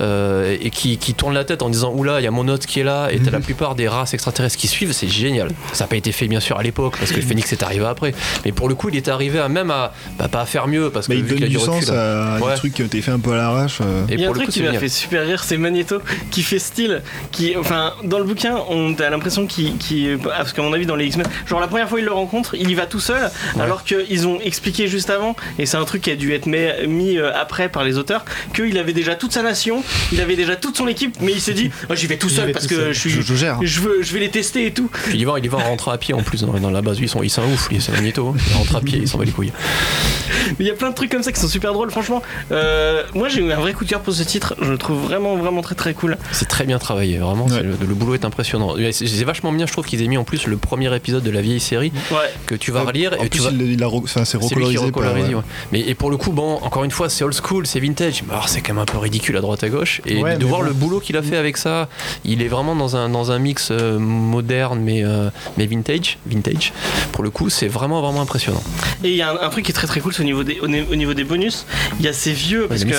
[0.00, 2.66] euh, et qui, qui tourne la tête en disant Oula, il y a mon hôte
[2.66, 5.48] qui est là, et t'as la plupart des races extraterrestres qui suivent, c'est génial.
[5.72, 7.84] Ça n'a pas été fait bien sûr à l'époque, parce que le Phoenix est arrivé
[7.84, 10.66] après, mais pour le coup, il est arrivé à même à, bah, pas à faire
[10.68, 12.52] mieux, parce que Mais il donne qu'il a du recul, sens à Ouais.
[12.52, 13.78] des trucs qui ont été faits un peu à l'arrache.
[13.82, 14.04] euh.
[14.08, 15.98] Et Il y a un le truc coup, qui m'a fait super rire, c'est Magneto
[16.30, 20.72] qui fait style, qui, enfin, dans le bouquin, on a l'impression qu'il, parce qu'à mon
[20.72, 23.00] avis, dans les X-Men, genre la première fois il le rencontre, il y va tout
[23.00, 26.46] seul, alors qu'ils ont expliqué juste avant, et c'est un truc qui a dû être
[26.46, 28.24] mis, mis, euh, après par les auteurs,
[28.54, 29.82] qu'il avait déjà toute sa nation,
[30.12, 32.52] il avait déjà toute son équipe, mais il s'est dit, oh, j'y vais tout seul
[32.52, 32.92] parce tout que seul.
[32.92, 33.58] je suis, Je, je gère.
[33.62, 34.90] je veux, je vais les tester et tout.
[34.92, 36.82] Puis il y va, il y va en rentrant à pied en plus dans, la
[36.82, 36.98] base.
[37.00, 38.28] Ils sont, ils sont ouf, c'est Magneto.
[38.28, 38.34] hein.
[38.50, 39.52] Il rentre à pied, il s'en va les couilles.
[40.58, 42.22] Mais il y a plein de trucs comme ça qui sont super drôles, franchement.
[42.50, 45.00] Euh, moi j'ai eu un vrai coup de cœur pour ce titre, je le trouve
[45.02, 46.16] vraiment, vraiment très très cool.
[46.32, 47.31] C'est très bien travaillé, vraiment.
[47.34, 47.62] Ouais.
[47.62, 48.74] Le, le boulot est impressionnant.
[48.92, 51.40] C'est vachement bien, je trouve qu'ils aient mis en plus le premier épisode de la
[51.40, 52.16] vieille série Ouais.
[52.46, 53.50] que tu vas En relire tu plus, vas.
[53.50, 54.76] il, il a, re- enfin, c'est recolorisé.
[54.78, 55.34] par- recolorise, ouais.
[55.34, 55.42] ouais.
[55.72, 58.22] Mais et pour le coup, bon, encore une fois, c'est old school, c'est vintage.
[58.46, 60.00] C'est quand même un peu ridicule à droite à gauche.
[60.06, 60.66] Et Ouais, de voir bon.
[60.66, 61.88] le boulot qu'il a fait avec ça,
[62.24, 66.72] il est vraiment dans un, dans un mix euh, moderne mais, euh, mais vintage, vintage.
[67.12, 68.62] Pour le coup, c'est vraiment vraiment impressionnant.
[69.04, 70.44] Et il y a un, un truc qui est très très cool, c'est au niveau
[70.44, 71.66] des, au, ni- au niveau des bonus.
[71.98, 72.94] Il y a ces vieux, parce qu'il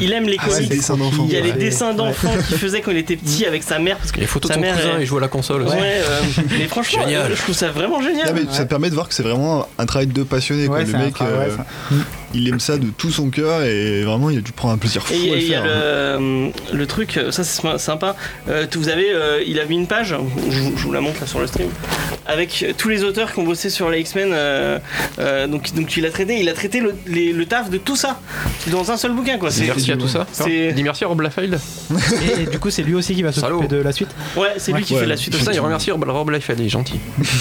[0.00, 0.70] il aime les Ah, comics.
[0.70, 3.96] il y a les dessins d'enfants qu'il faisait quand il était petit avec sa mère.
[3.98, 5.62] Parce que Les photos de sa ton mère cousin, est- il joue à la console
[5.62, 5.76] aussi.
[5.76, 6.20] Ouais, euh,
[6.58, 7.34] mais franchement, Génial.
[7.34, 8.26] je trouve ça vraiment génial.
[8.28, 10.66] Non, mais ça te permet de voir que c'est vraiment un travail de passionné.
[10.66, 10.82] quoi.
[10.82, 11.64] Le mec, tra- euh, ça-
[12.36, 15.02] il aime ça de tout son cœur et vraiment il a dû prendre un plaisir
[15.06, 15.64] fou Et à le y a faire.
[15.64, 16.50] le, hein.
[16.72, 18.16] le truc, ça c'est sympa.
[18.48, 20.14] Euh, vous avez, euh, il a mis une page,
[20.50, 21.68] je, vous- je vous la montre là sur le stream,
[22.26, 24.30] avec tous les auteurs qui ont bossé sur les X-Men.
[24.32, 24.78] euh,
[25.18, 27.96] euh, donc, donc il a traité, il a traité le, les- le taf de tout
[27.96, 28.20] ça
[28.68, 29.50] dans un seul bouquin quoi.
[29.50, 30.26] C'est, merci à tout ça.
[30.32, 31.58] c'est- Dis merci à Rob Liefeld.
[32.38, 34.08] Et, et du coup, c'est lui aussi qui va s'occuper de la suite.
[34.36, 35.00] ouais, c'est lui qui Ouais.
[35.00, 35.34] fait la suite.
[35.36, 35.58] Putain, aussi.
[35.58, 36.98] il remercie Rob Rob Liefeld, il est gentil.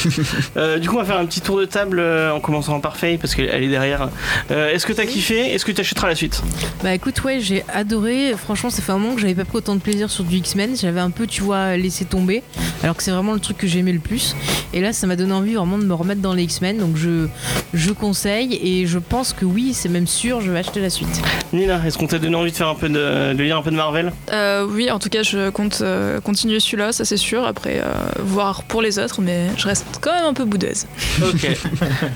[0.57, 3.17] Euh, du coup, on va faire un petit tour de table en commençant par Faye
[3.17, 4.09] parce qu'elle est derrière.
[4.51, 6.43] Euh, est-ce que t'as kiffé Est-ce que tu achèteras la suite
[6.83, 8.33] Bah écoute, ouais, j'ai adoré.
[8.37, 10.77] Franchement, ça fait un moment que j'avais pas pris autant de plaisir sur du X-Men.
[10.79, 12.43] J'avais un peu, tu vois, laissé tomber.
[12.83, 14.35] Alors que c'est vraiment le truc que j'aimais le plus.
[14.73, 16.77] Et là, ça m'a donné envie vraiment de me remettre dans les X-Men.
[16.77, 17.25] Donc je,
[17.73, 18.59] je conseille.
[18.61, 21.19] Et je pense que oui, c'est même sûr, je vais acheter la suite.
[21.51, 23.71] Nina, est-ce qu'on t'a donné envie de faire un peu de, de lire un peu
[23.71, 24.13] de Marvel?
[24.31, 27.43] Euh, oui, en tout cas, je compte euh, continuer celui-là, ça c'est sûr.
[27.43, 27.85] Après, euh,
[28.19, 30.85] voir pour les autres, mais je reste quand même un peu boudeuse.
[31.23, 31.47] Ok.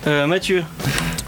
[0.07, 0.63] Euh, Mathieu,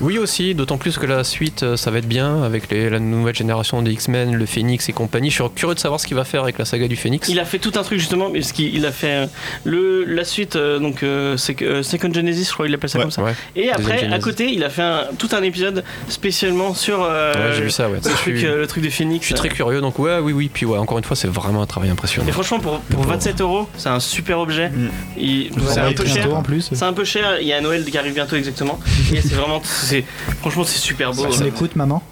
[0.02, 3.00] Oui aussi, d'autant plus que la suite, euh, ça va être bien avec les- la
[3.00, 5.30] nouvelle génération des X-Men, le Phoenix et compagnie.
[5.30, 7.28] Je suis curieux de savoir ce qu'il va faire avec la saga du Phoenix.
[7.30, 9.26] il a fait tout un truc justement, mais ce qu'il il a fait euh,
[9.64, 12.98] le, la suite, euh, donc euh, c'est que, Second Genesis, je crois qu'il appelle ça
[12.98, 13.04] Ouais.
[13.06, 13.24] comme ça.
[13.24, 13.34] Ouais.
[13.56, 17.56] Et après, à côté, il a fait un- tout un épisode spécialement sur euh, Ouais,
[17.56, 17.98] j'ai vu ça, ouais.
[17.98, 19.22] le, truc, suis- le truc de Phoenix.
[19.22, 20.50] Je suis très curieux, donc ouais, oui, oui.
[20.54, 22.28] Puis ouais, encore une fois, c'est vraiment un travail impressionnant.
[22.28, 24.70] Et franchement, pour, pour 27 euros, c'est un super objet.
[24.70, 24.90] Mm.
[25.18, 26.34] Il- C'est un peu cher.
[26.34, 26.70] en plus.
[26.74, 27.40] C'est un peu cher.
[27.42, 28.80] Il y a Noël qui arrive bientôt exactement.
[29.14, 30.04] Et c'est vraiment, c'est
[30.40, 31.28] franchement, c'est super beau.
[31.28, 32.04] On écoute, maman?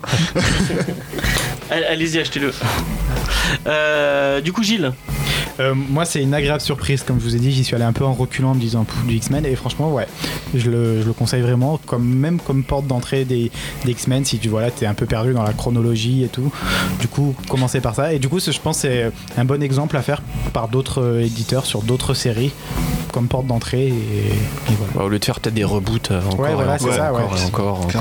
[1.70, 2.54] Allez- Allez-y, achetez-le.
[3.68, 4.92] Euh, du coup, Gilles.
[5.60, 7.52] Euh, moi, c'est une agréable surprise, comme je vous ai dit.
[7.52, 9.46] J'y suis allé un peu en reculant en me disant du X-Men.
[9.46, 10.08] Et franchement, ouais,
[10.56, 13.52] je le, je le conseille vraiment, comme, même comme porte d'entrée des,
[13.86, 14.26] des X-Men.
[14.26, 16.52] Si tu voilà, es un peu perdu dans la chronologie et tout.
[17.00, 18.14] Du coup, commencez par ça.
[18.14, 20.22] Et du coup, je pense que c'est un bon exemple à faire
[20.54, 22.52] par d'autres euh, éditeurs sur d'autres séries,
[23.12, 23.88] comme porte d'entrée.
[23.88, 24.94] Et, et voilà.
[24.96, 26.96] Ouais, au lieu de faire peut-être des reboots euh, encore, Ouais, voilà, et c'est encore,
[26.96, 27.20] ça, ouais.
[27.46, 27.94] encore, c'est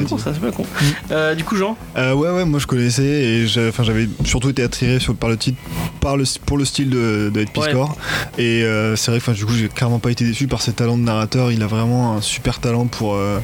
[0.00, 0.64] pas con, ça, c'est pas con.
[1.10, 1.76] Euh, du coup, Jean?
[1.96, 5.58] Euh, ouais, ouais, moi je connaissais et j'avais surtout été attiré sur, par le titre,
[6.00, 7.96] par le, pour le style de, de Piscor.
[8.38, 10.96] Et euh, c'est vrai que du coup, j'ai clairement pas été déçu par ses talents
[10.98, 11.52] de narrateur.
[11.52, 13.14] Il a vraiment un super talent pour.
[13.14, 13.38] euh,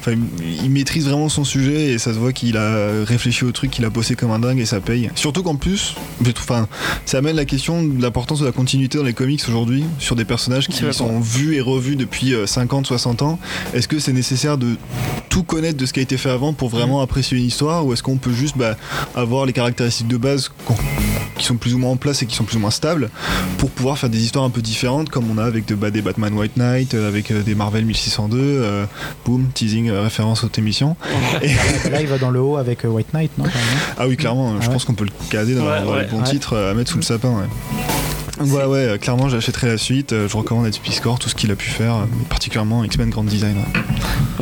[0.00, 3.52] Enfin, il, il maîtrise vraiment son sujet et ça se voit qu'il a réfléchi au
[3.52, 5.10] truc, qu'il a bossé comme un dingue et ça paye.
[5.14, 6.68] Surtout qu'en plus, je trouve- enfin,
[7.06, 10.24] ça amène la question de l'importance de la continuité dans les comics aujourd'hui sur des
[10.26, 13.38] personnages qui sont vus et revus depuis euh, 50, 60 ans.
[13.72, 14.76] Est-ce que c'est nécessaire de
[15.30, 17.92] tout connaître de ce qui a été fait avant pour vraiment apprécier une histoire ou
[17.92, 18.76] est-ce qu'on peut juste bah,
[19.14, 20.50] avoir les caractéristiques de base
[21.38, 22.83] qui sont plus ou moins en place et qui sont plus ou moins stables?
[23.58, 26.02] Pour pouvoir faire des histoires un peu différentes comme on a avec de, bah, des
[26.02, 28.84] Batman White Knight, euh, avec euh, des Marvel 1602, euh,
[29.24, 30.96] boom, teasing, euh, référence aux émissions.
[31.90, 33.62] Là, il va dans le haut avec euh, White Knight, non carrément
[33.98, 34.72] Ah oui, clairement, je Ouais.
[34.72, 36.22] pense qu'on peut le caser dans, Ouais, ouais.
[36.24, 37.34] titres euh, à mettre sous le sapin.
[38.40, 38.64] Ouais.
[38.64, 40.12] Ouais, euh, clairement, j'achèterai la suite.
[40.12, 43.10] euh, Je recommande Ed Piscor, tout ce qu'il a pu faire, euh, mais particulièrement X-Men
[43.10, 43.56] Grand Design.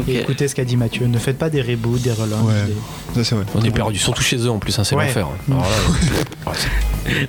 [0.09, 1.07] Et écoutez ce qu'a dit Mathieu.
[1.07, 2.47] Ne faites pas des reboots, des relances.
[2.47, 2.55] Ouais.
[3.15, 3.45] des- Ça, c'est vrai.
[3.55, 5.07] On est perdu, surtout chez eux en plus, hein, c'est Ouais.
[5.07, 5.29] l'enfer.
[5.51, 5.55] Euh,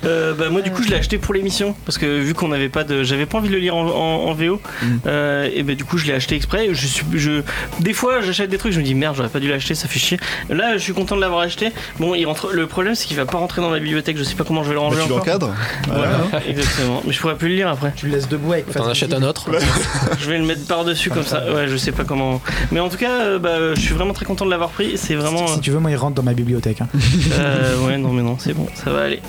[0.04, 2.68] Euh, bah, moi du coup je l'ai acheté pour l'émission parce que vu qu'on n'avait
[2.68, 4.86] pas de j'avais pas envie de le lire en, en- en VO Mm.
[5.06, 7.42] euh, et bah du coup je l'ai acheté exprès je suis je
[7.80, 9.98] des fois j'achète des trucs je me dis merde j'aurais pas dû l'acheter ça fait
[9.98, 13.16] chier là je suis content de l'avoir acheté bon il rentre le problème c'est qu'il
[13.16, 14.96] va pas rentrer dans la bibliothèque je sais pas comment je vais le Bah, ranger
[15.06, 15.54] tu encore l'encadres
[15.88, 16.18] Voilà,
[16.58, 19.12] exactement mais je pourrais plus le lire après Tu le laisses debout avec T'en achètes
[19.12, 19.46] un autre.
[20.20, 22.40] je vais le mettre par dessus comme ça ouais je sais pas comment
[22.72, 25.14] mais en tout cas euh, bah, je suis vraiment très content de l'avoir pris c'est
[25.14, 26.80] vraiment Si tu veux, moi, il rentre dans ma bibliothèque.
[26.80, 26.88] hein.
[27.38, 29.20] euh, ouais, non, mais non, c'est bon, ça va aller.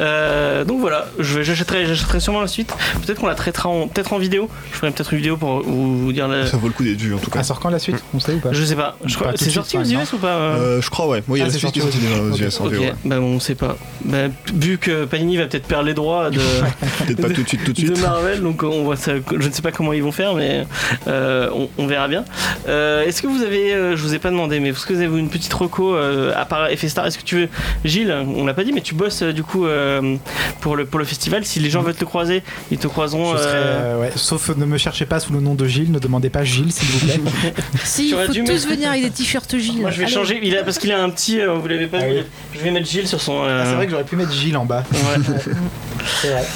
[0.00, 2.72] Euh, donc voilà, je vais- j'achèterai, j'achèterai sûrement la suite.
[3.04, 4.48] Peut-être qu'on la traitera en, peut-être en vidéo.
[4.72, 6.46] Je ferai peut-être une vidéo pour vous, vous dire la.
[6.46, 7.40] Ça vaut le coup d'être vu en tout cas.
[7.40, 8.02] Elle sort quand la suite?
[8.14, 8.52] On sait ou pas?
[8.52, 8.96] Je sais pas.
[9.04, 10.56] Je crois, c'est sorti aux US ou pas euh?
[10.78, 11.22] Euh, je crois, ouais.
[11.28, 12.70] Moi, il y a Ah, la c'est suite qui est sorti sortie déjà aux.
[12.70, 13.76] US bah bon, on sait pas.
[14.04, 14.16] Bah,
[14.54, 16.38] vu que Panini va peut-être perdre les droits de,
[17.06, 18.00] Peut-être pas tout de suite, tout de de suite.
[18.02, 19.12] Marvel, donc on voit ça.
[19.38, 20.66] Je ne sais pas comment ils vont faire, mais
[21.06, 22.24] euh, on, on verra bien.
[22.68, 25.00] Euh, est-ce que vous avez, euh, je vous ai pas demandé, mais est-ce que vous
[25.02, 27.48] avez une petite reco euh, à part Effet Star Est-ce que tu veux,
[27.84, 30.16] Gilles, on l'a pas dit, mais tu bosses euh, du coup euh,
[30.60, 31.44] pour le pour le festival.
[31.44, 33.32] Si les gens veulent te croiser, ils te croiseront.
[33.36, 34.10] Je serai, ouais.
[34.16, 36.88] Sauf ne me cherchez pas sous le nom de Gilles, ne demandez pas Gilles s'il
[36.88, 37.20] vous plaît.
[37.84, 39.80] Si, il faut dû tous mettre- venir avec des t-shirts Gilles.
[39.80, 40.12] Moi je vais Allez.
[40.14, 42.22] changer, il a, parce qu'il a un petit, euh, vous l'avez pas Ah vu, oui.
[42.54, 43.42] je vais mettre Gilles sur son.
[43.44, 44.84] euh, Ah, c'est vrai que j'aurais pu mettre Gilles en bas.
[44.92, 45.36] ouais.
[46.22, 46.42] C'est vrai.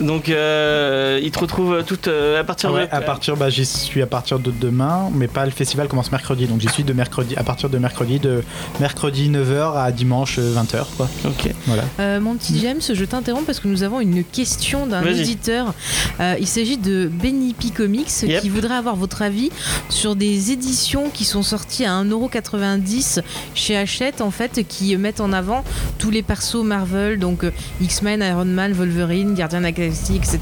[0.00, 2.94] Donc euh, il te retrouve tout euh, à partir ouais, de.
[2.94, 6.46] à partir, bah, j'y suis à partir de demain, mais pas le festival commence mercredi,
[6.46, 8.42] donc j'y suis de mercredi, à partir de mercredi, de
[8.80, 11.08] mercredi 9h à dimanche 20h, quoi.
[11.24, 11.50] Ok.
[11.66, 11.84] Voilà.
[12.00, 15.74] Euh, mon petit James, je t'interromps parce que nous avons une question d'un auditeur.
[16.20, 18.42] Euh, il s'agit de Benny P Comics Yep.
[18.42, 19.50] qui voudrait avoir votre avis
[19.88, 23.20] sur des éditions qui sont sorties à 1,90€
[23.54, 25.62] chez Hachette en fait, qui mettent en avant
[25.98, 27.44] tous les persos Marvel, donc
[27.80, 30.38] X-Men, Iron Man, Wolverine, Gardien de la Etc.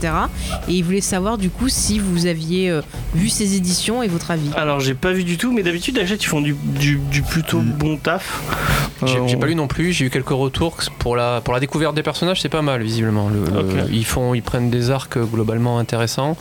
[0.69, 2.83] Et il voulait savoir du coup si vous aviez euh,
[3.15, 4.51] vu ces éditions et votre avis.
[4.57, 7.61] Alors j'ai pas vu du tout, mais d'habitude Hachette ils font du, du, du plutôt
[7.61, 7.73] Mm.
[7.79, 8.41] bon taf.
[9.05, 11.53] J'ai Euh, j'ai on- pas lu non plus, j'ai eu quelques retours pour la, pour
[11.55, 13.29] la découverte des personnages, c'est pas mal visiblement.
[13.29, 13.89] Le- le- Ok.
[13.93, 16.37] ils, font, ils prennent des arcs globalement intéressants.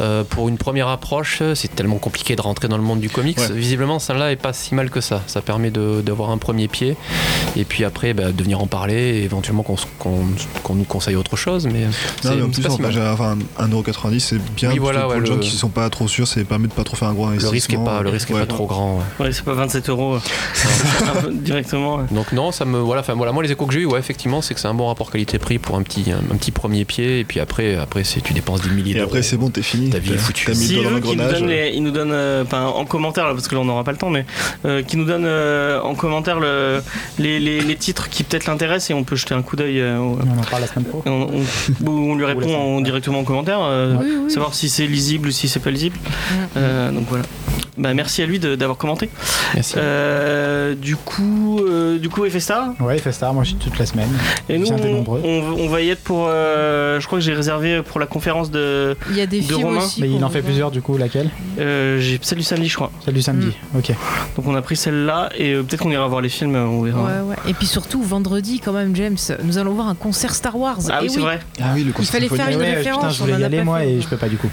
[0.00, 3.38] Euh, pour une première approche, c'est tellement compliqué de rentrer dans le monde du comics.
[3.38, 3.52] Ouais.
[3.52, 5.22] Visiblement, celle-là est pas si mal que ça.
[5.26, 6.96] Ça permet de- d'avoir un premier pied
[7.56, 10.26] et puis après bah, de venir en parler et éventuellement qu'on qu'on
[10.62, 11.66] qu'on nous conseille autre chose.
[11.66, 11.84] Mais
[12.36, 13.12] c'est en c'est plus, pas si mal.
[13.12, 14.70] enfin, 1,90€ c'est bien.
[14.70, 16.72] Oui, voilà, pour ouais, les gens le- qui sont pas trop sûrs, ça permet de
[16.72, 17.52] pas trop faire un gros Le investissement.
[17.52, 18.40] risque est pas, le risque est Ouais.
[18.40, 18.98] pas trop grand.
[19.18, 19.26] ouais.
[19.26, 20.20] Ouais, c'est pas 27 euros euh,
[21.32, 21.96] directement.
[21.96, 22.04] ouais.
[22.10, 23.00] Donc non, ça me voilà.
[23.00, 24.86] Enfin voilà, moi les échos que j'ai eu, ouais, effectivement, c'est que c'est un bon
[24.88, 27.20] rapport qualité-prix pour un petit, un, un petit premier pied.
[27.20, 29.06] Et puis après, après, c'est tu dépenses des milliers Et d'euros.
[29.08, 29.90] après, c'est bon, t'es fini.
[29.90, 30.50] Ta vie est T'as- foutue.
[30.50, 31.40] Le doigt dans veut qu'il nous l'engrenage.
[31.40, 33.98] donne, les- il nous donne euh, en commentaire, parce que là on n'aura pas le
[33.98, 34.24] temps, mais
[34.64, 36.82] euh, qui nous donne euh, en commentaire le,
[37.18, 39.80] les, les, les titres qui peut-être l'intéressent et on peut jeter un coup d'œil.
[39.80, 41.02] euh, au- On en parle la semaine pro.
[41.06, 41.28] on,
[41.86, 44.30] on- on lui répond semaine en- directement en commentaire, euh, Oui, oui.
[44.30, 45.96] savoir si c'est lisible ou si c'est pas lisible.
[46.56, 47.24] Euh, donc voilà.
[47.76, 49.10] Bah, merci à lui de- d'avoir commenté.
[49.54, 49.74] Merci.
[49.78, 53.02] Euh, du coup, euh, du coup, Star Ouais, il
[53.34, 54.08] moi je suis toute la semaine.
[54.48, 55.20] Et nous, on, nombreux.
[55.24, 56.26] on- on va y être pour.
[56.28, 58.96] euh, je crois que j'ai réservé pour la conférence de.
[59.10, 59.78] Il y a des De films Romain.
[59.78, 60.00] aussi.
[60.00, 62.90] Mais il en fait plusieurs du coup, laquelle euh, j'ai celle du samedi, je crois.
[63.04, 63.48] Celle du samedi.
[63.76, 63.92] Ok.
[64.36, 66.54] Donc on a pris celle-là et euh, peut-être qu'on ira voir les films.
[66.54, 67.02] On verra.
[67.02, 67.36] Ouais, ouais.
[67.48, 70.78] Et puis surtout, vendredi, quand même, James, nous allons voir un concert Star Wars.
[70.90, 71.40] Ah Et oui, c'est vrai.
[71.60, 73.00] Ah oui, le Il concert fallait faire une Ouais, référence.
[73.02, 74.48] putain, je on voulais y aller moi et je peux pas du coup.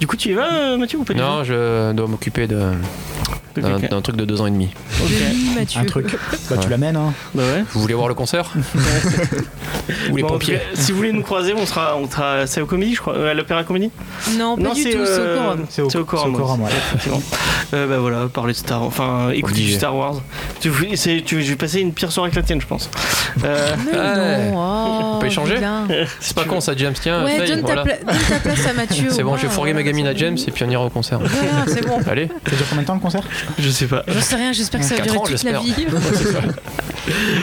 [0.00, 3.21] Du coup, tu y vas, Mathieu, ou pas du Non, je dois m'occuper de- tout
[3.56, 4.68] d'un truc de deux ans et demi.
[5.02, 5.08] Ok.
[5.10, 5.80] Denis, Mathieu.
[5.80, 6.16] Un truc.
[6.50, 7.12] Bah, tu l'amènes, hein.
[7.34, 7.64] Bah ouais.
[7.72, 8.52] Vous voulez voir le concert
[10.10, 12.60] Ou les Bon, pompiers cas, si vous voulez nous croiser, on sera, on sera, c'est
[12.60, 13.90] au Comédie, je crois, euh, à l'Opéra Comédie.
[14.38, 15.56] Non, pas non, du c'est tout, c'est euh.
[15.68, 16.70] C'est au, C'est au Corum, c'est au Corum, ouais.
[16.70, 17.22] Effectivement.
[17.74, 20.16] Euh, bah voilà, parler de Star, enfin, écouter du Star Wars.
[20.60, 22.90] Tu, c'est, tu, je vais passer une pire soirée que la tienne, je pense.
[23.44, 24.50] Euh, Mais Ouais.
[24.50, 25.56] non, oh, On peut échanger.
[26.20, 26.94] C'est pas con ça, James.
[27.00, 27.82] Tiens, Ouais, donne, voilà.
[27.84, 29.06] ta pla- donne ta place à Mathieu.
[29.10, 30.90] C'est bon, je vais fourguer ma voilà, gamine à James et puis on ira au
[30.90, 31.18] concert.
[31.66, 31.98] C'est bon.
[32.08, 32.28] Allez.
[32.48, 33.21] Ça dure combien de temps le concert?
[33.58, 34.02] Je sais pas.
[34.08, 35.74] J'en sais rien, j'espère que ça va durer ans, toute la vie.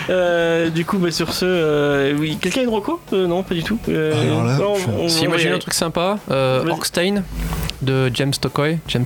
[0.09, 2.99] Euh, du coup, bah, sur ce, euh, oui, quelqu'un a une reco?
[3.13, 3.77] Euh, Non, pas du tout.
[3.89, 6.17] Euh, Alors là, non, je- on- Si, moi j'ai un truc sympa.
[6.31, 6.65] Euh.
[6.69, 7.23] Orkstein
[7.81, 9.05] de James Tocco, James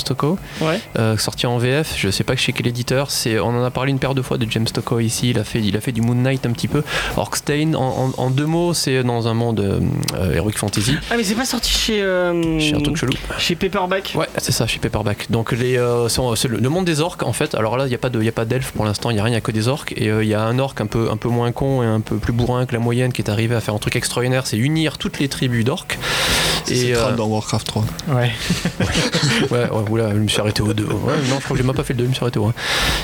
[0.61, 0.80] Ouais.
[0.97, 1.93] euh, sorti en VF.
[1.97, 3.11] Je sais pas chez quel éditeur.
[3.11, 5.30] C'est, on en a parlé une paire de fois de James Tocco ici.
[5.32, 6.84] Il a fait, il a fait du Moon Knight un petit peu.
[7.17, 9.80] Orkstein, en, en- en deux mots, c'est dans un monde euh,
[10.15, 10.95] euh, heroic fantasy.
[11.11, 12.01] Ah, mais c'est pas sorti chez.
[12.01, 13.13] euh, Chez un truc chelou.
[13.39, 14.13] Chez Paperback.
[14.15, 15.30] Ouais, c'est ça, chez Paperback.
[15.30, 17.55] Donc les, euh, c'est le, le monde des orques en fait.
[17.55, 19.09] Alors là, il n'y a pas de, il y a pas d'elfes pour l'instant.
[19.11, 19.93] Il y a rien, il y a que des orques.
[19.97, 21.99] Et euh, il y a un orque un peu, un peu moins con et un
[22.01, 24.47] peu plus bourrin que la moyenne qui est arrivé à faire un truc extraordinaire.
[24.47, 25.97] C'est unir toutes les tribus d'orques.
[26.65, 27.86] C'est Et, euh, dans Warcraft 3.
[28.09, 28.32] Ouais.
[29.51, 30.84] ouais, ouais, oula, je me suis arrêté au 2.
[30.84, 30.91] Ouais,
[31.30, 32.45] non, je crois que j'ai même pas fait le 2, je me suis arrêté au
[32.47, 32.53] 1.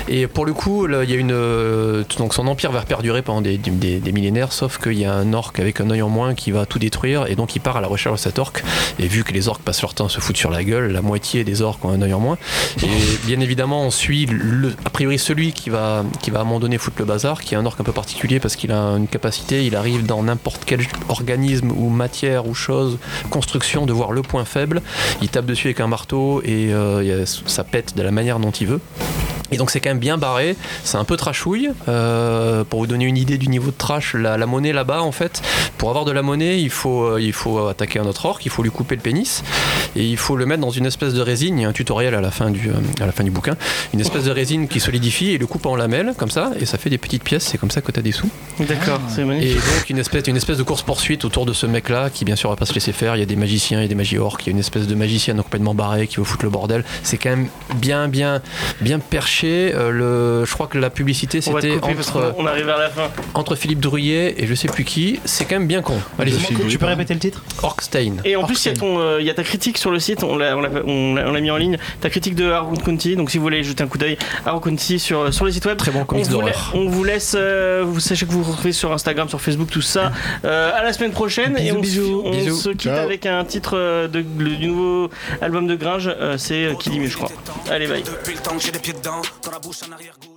[0.08, 1.32] Et pour le coup, il y a une.
[1.32, 5.14] euh, donc son empire va perdurer pendant des, des- des millénaires, sauf qu'il y a
[5.14, 7.76] un orc avec un œil en moins qui va tout détruire, et donc il part
[7.76, 8.52] à la recherche de cet orc.
[8.98, 11.02] Et vu que les orcs passent leur temps à se foutre sur la gueule, la
[11.02, 12.38] moitié des orcs ont un œil en moins.
[12.82, 12.86] Et
[13.26, 16.60] bien évidemment, on suit le, a priori celui qui va, qui va à un moment
[16.60, 19.08] donné foutre le bazar, qui est un orc un peu particulier parce qu'il a une
[19.08, 22.98] capacité, il arrive dans n'importe quel organisme ou matière ou chose,
[23.30, 24.82] construction, de voir le point faible.
[25.22, 28.10] Il tape dessus avec un marteau et euh, il y a- ça pète de la
[28.10, 28.80] manière dont il veut.
[29.52, 31.70] Et donc c'est quand même bien barré, c'est un peu trashouille.
[31.88, 35.10] Euh, pour vous donner une idée du niveau de trash, la, la monnaie là-bas en
[35.10, 35.42] fait,
[35.76, 38.50] pour avoir de la monnaie, il faut, euh, il faut attaquer un autre orc, il
[38.52, 39.42] faut lui couper le pénis
[39.96, 41.58] et il faut le mettre dans une espèce de résine.
[41.58, 43.56] Il y a un tutoriel à la fin du, euh, à la fin du bouquin,
[43.92, 46.78] une espèce de résine qui solidifie et le coupe en lamelles comme ça et ça
[46.78, 47.42] fait des petites pièces.
[47.44, 48.28] C'est comme ça que tu as des sous.
[48.60, 49.54] D'accord, c'est Et magnifique.
[49.56, 52.50] donc une espèce, une espèce de course poursuite autour de ce mec-là qui bien sûr
[52.50, 53.16] va pas se laisser faire.
[53.16, 54.42] Il y a des magiciens et des magies orques.
[54.46, 56.84] Il y a une espèce de magicienne complètement barré qui veut foutre le bordel.
[57.02, 58.40] C'est quand même bien, bien,
[58.80, 59.72] bien perché.
[59.74, 62.88] Euh, le, je crois que la publicité On c'était entre, qu'on on arrive vers la
[62.90, 63.08] fin.
[63.34, 65.20] entre Philippe Drouillet et je sais plus qui.
[65.24, 65.98] C'est quand même bien con.
[66.18, 66.32] Allez,
[66.68, 67.42] Tu peux répéter le titre?
[67.62, 68.16] Orkstein.
[68.24, 70.36] Et en plus, il y, euh, il y a ta critique sur le site, on
[70.36, 73.16] l'a, on on on mis en ligne, ta critique de Harrow County.
[73.16, 75.76] Donc, si vous voulez jeter un coup d'œil, Harrow County sur, sur le site web.
[75.78, 76.72] Très bon On comics d'horreur.
[76.74, 79.80] on vous laisse, euh, vous sachez que vous vous retrouvez sur Instagram, sur Facebook, tout
[79.82, 80.12] ça.
[80.44, 81.56] Euh, à la semaine prochaine.
[81.58, 82.22] et Bisous, on, se- bisous.
[82.26, 82.56] on Bisous.
[82.56, 82.98] se quitte Ciao.
[83.04, 85.10] avec un titre de, du nouveau
[85.40, 86.08] album de Gringe.
[86.08, 87.30] euh, c'est Qui dit mieux, je crois.
[87.70, 88.02] Allez, bye.
[88.02, 90.29] Depuis le temps que j'ai des pieds dedans, dans la bouche un arrière-goût.